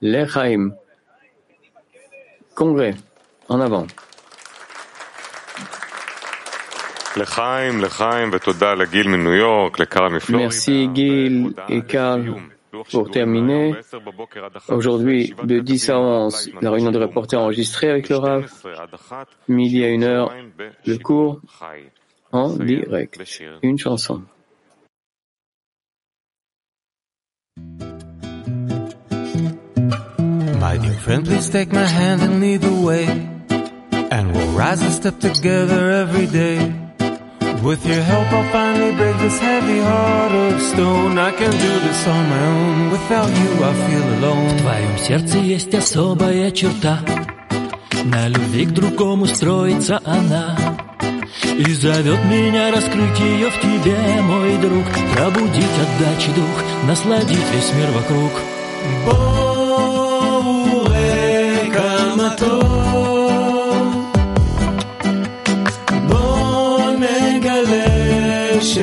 L'Echaim. 0.00 0.72
Congrès. 2.60 2.94
En 3.48 3.58
avant. 3.58 3.86
Merci 10.28 10.90
Gil 10.94 11.54
et 11.70 11.80
Carl 11.80 12.34
pour 12.90 13.10
terminer, 13.10 13.74
aujourd'hui, 14.68 15.34
de 15.42 15.60
10 15.60 15.88
à 15.88 15.98
11, 15.98 16.50
la 16.60 16.70
réunion 16.70 16.90
de 16.90 16.98
reporters 16.98 17.40
enregistrée 17.40 17.88
avec 17.88 18.10
le 18.10 18.16
RAF. 18.16 18.66
Midi 19.48 19.82
à 19.82 19.88
1 19.88 20.02
heure, 20.02 20.34
le 20.84 20.98
cours 20.98 21.40
en 22.30 22.50
direct. 22.50 23.18
Une 23.62 23.78
chanson. 23.78 24.20
My 30.70 30.76
dear 30.76 31.00
friend, 31.04 31.24
please 31.26 31.50
take 31.50 31.72
my 31.72 31.84
hand 31.84 32.22
and 32.22 32.40
lead 32.40 32.60
the 32.60 32.76
way. 32.88 33.04
And 34.16 34.32
we'll 34.32 34.52
rise 34.52 34.80
and 34.80 34.92
step 34.92 35.18
together 35.18 35.90
every 36.02 36.26
day. 36.26 36.58
With 37.60 37.84
your 37.84 38.02
help, 38.10 38.28
I'll 38.30 38.52
finally 38.52 38.94
break 38.94 39.16
this 39.18 39.40
heavy 39.40 39.80
heart 39.80 40.30
of 40.30 40.62
stone. 40.62 41.18
I 41.18 41.32
can 41.32 41.50
do 41.50 41.72
this 41.86 42.06
on 42.06 42.22
my 42.34 42.44
own. 42.54 42.90
Without 42.92 43.30
you, 43.40 43.50
I 43.70 43.72
feel 43.84 44.06
alone. 44.18 44.48
В 44.48 44.60
твоем 44.60 44.98
сердце 44.98 45.38
есть 45.38 45.74
особая 45.74 46.52
черта. 46.52 47.00
На 48.04 48.28
любви 48.28 48.66
к 48.66 48.70
другому 48.70 49.26
строится 49.26 50.00
она. 50.04 50.56
И 51.58 51.72
зовет 51.72 52.24
меня 52.26 52.70
раскрыть 52.70 53.18
ее 53.18 53.50
в 53.50 53.58
тебе, 53.60 53.98
мой 54.22 54.56
друг. 54.58 54.84
Пробудить 55.16 55.78
отдачи 55.84 56.30
дух, 56.36 56.56
насладить 56.86 57.50
весь 57.52 57.72
мир 57.74 57.90
вокруг. 57.90 58.32
Боуэ 59.04 59.59
mató. 62.20 62.58
Bon 66.08 66.98
Megalesh 66.98 68.76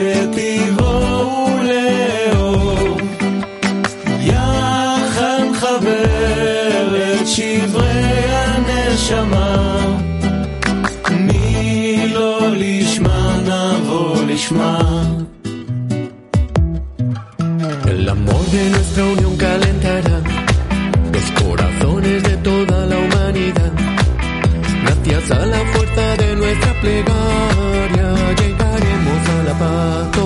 fuerza 25.77 26.17
de 26.17 26.35
nuestra 26.35 26.73
plegaria 26.81 28.33
llegaremos 28.39 29.29
a 29.29 29.43
la 29.43 29.59
paz. 29.59 30.16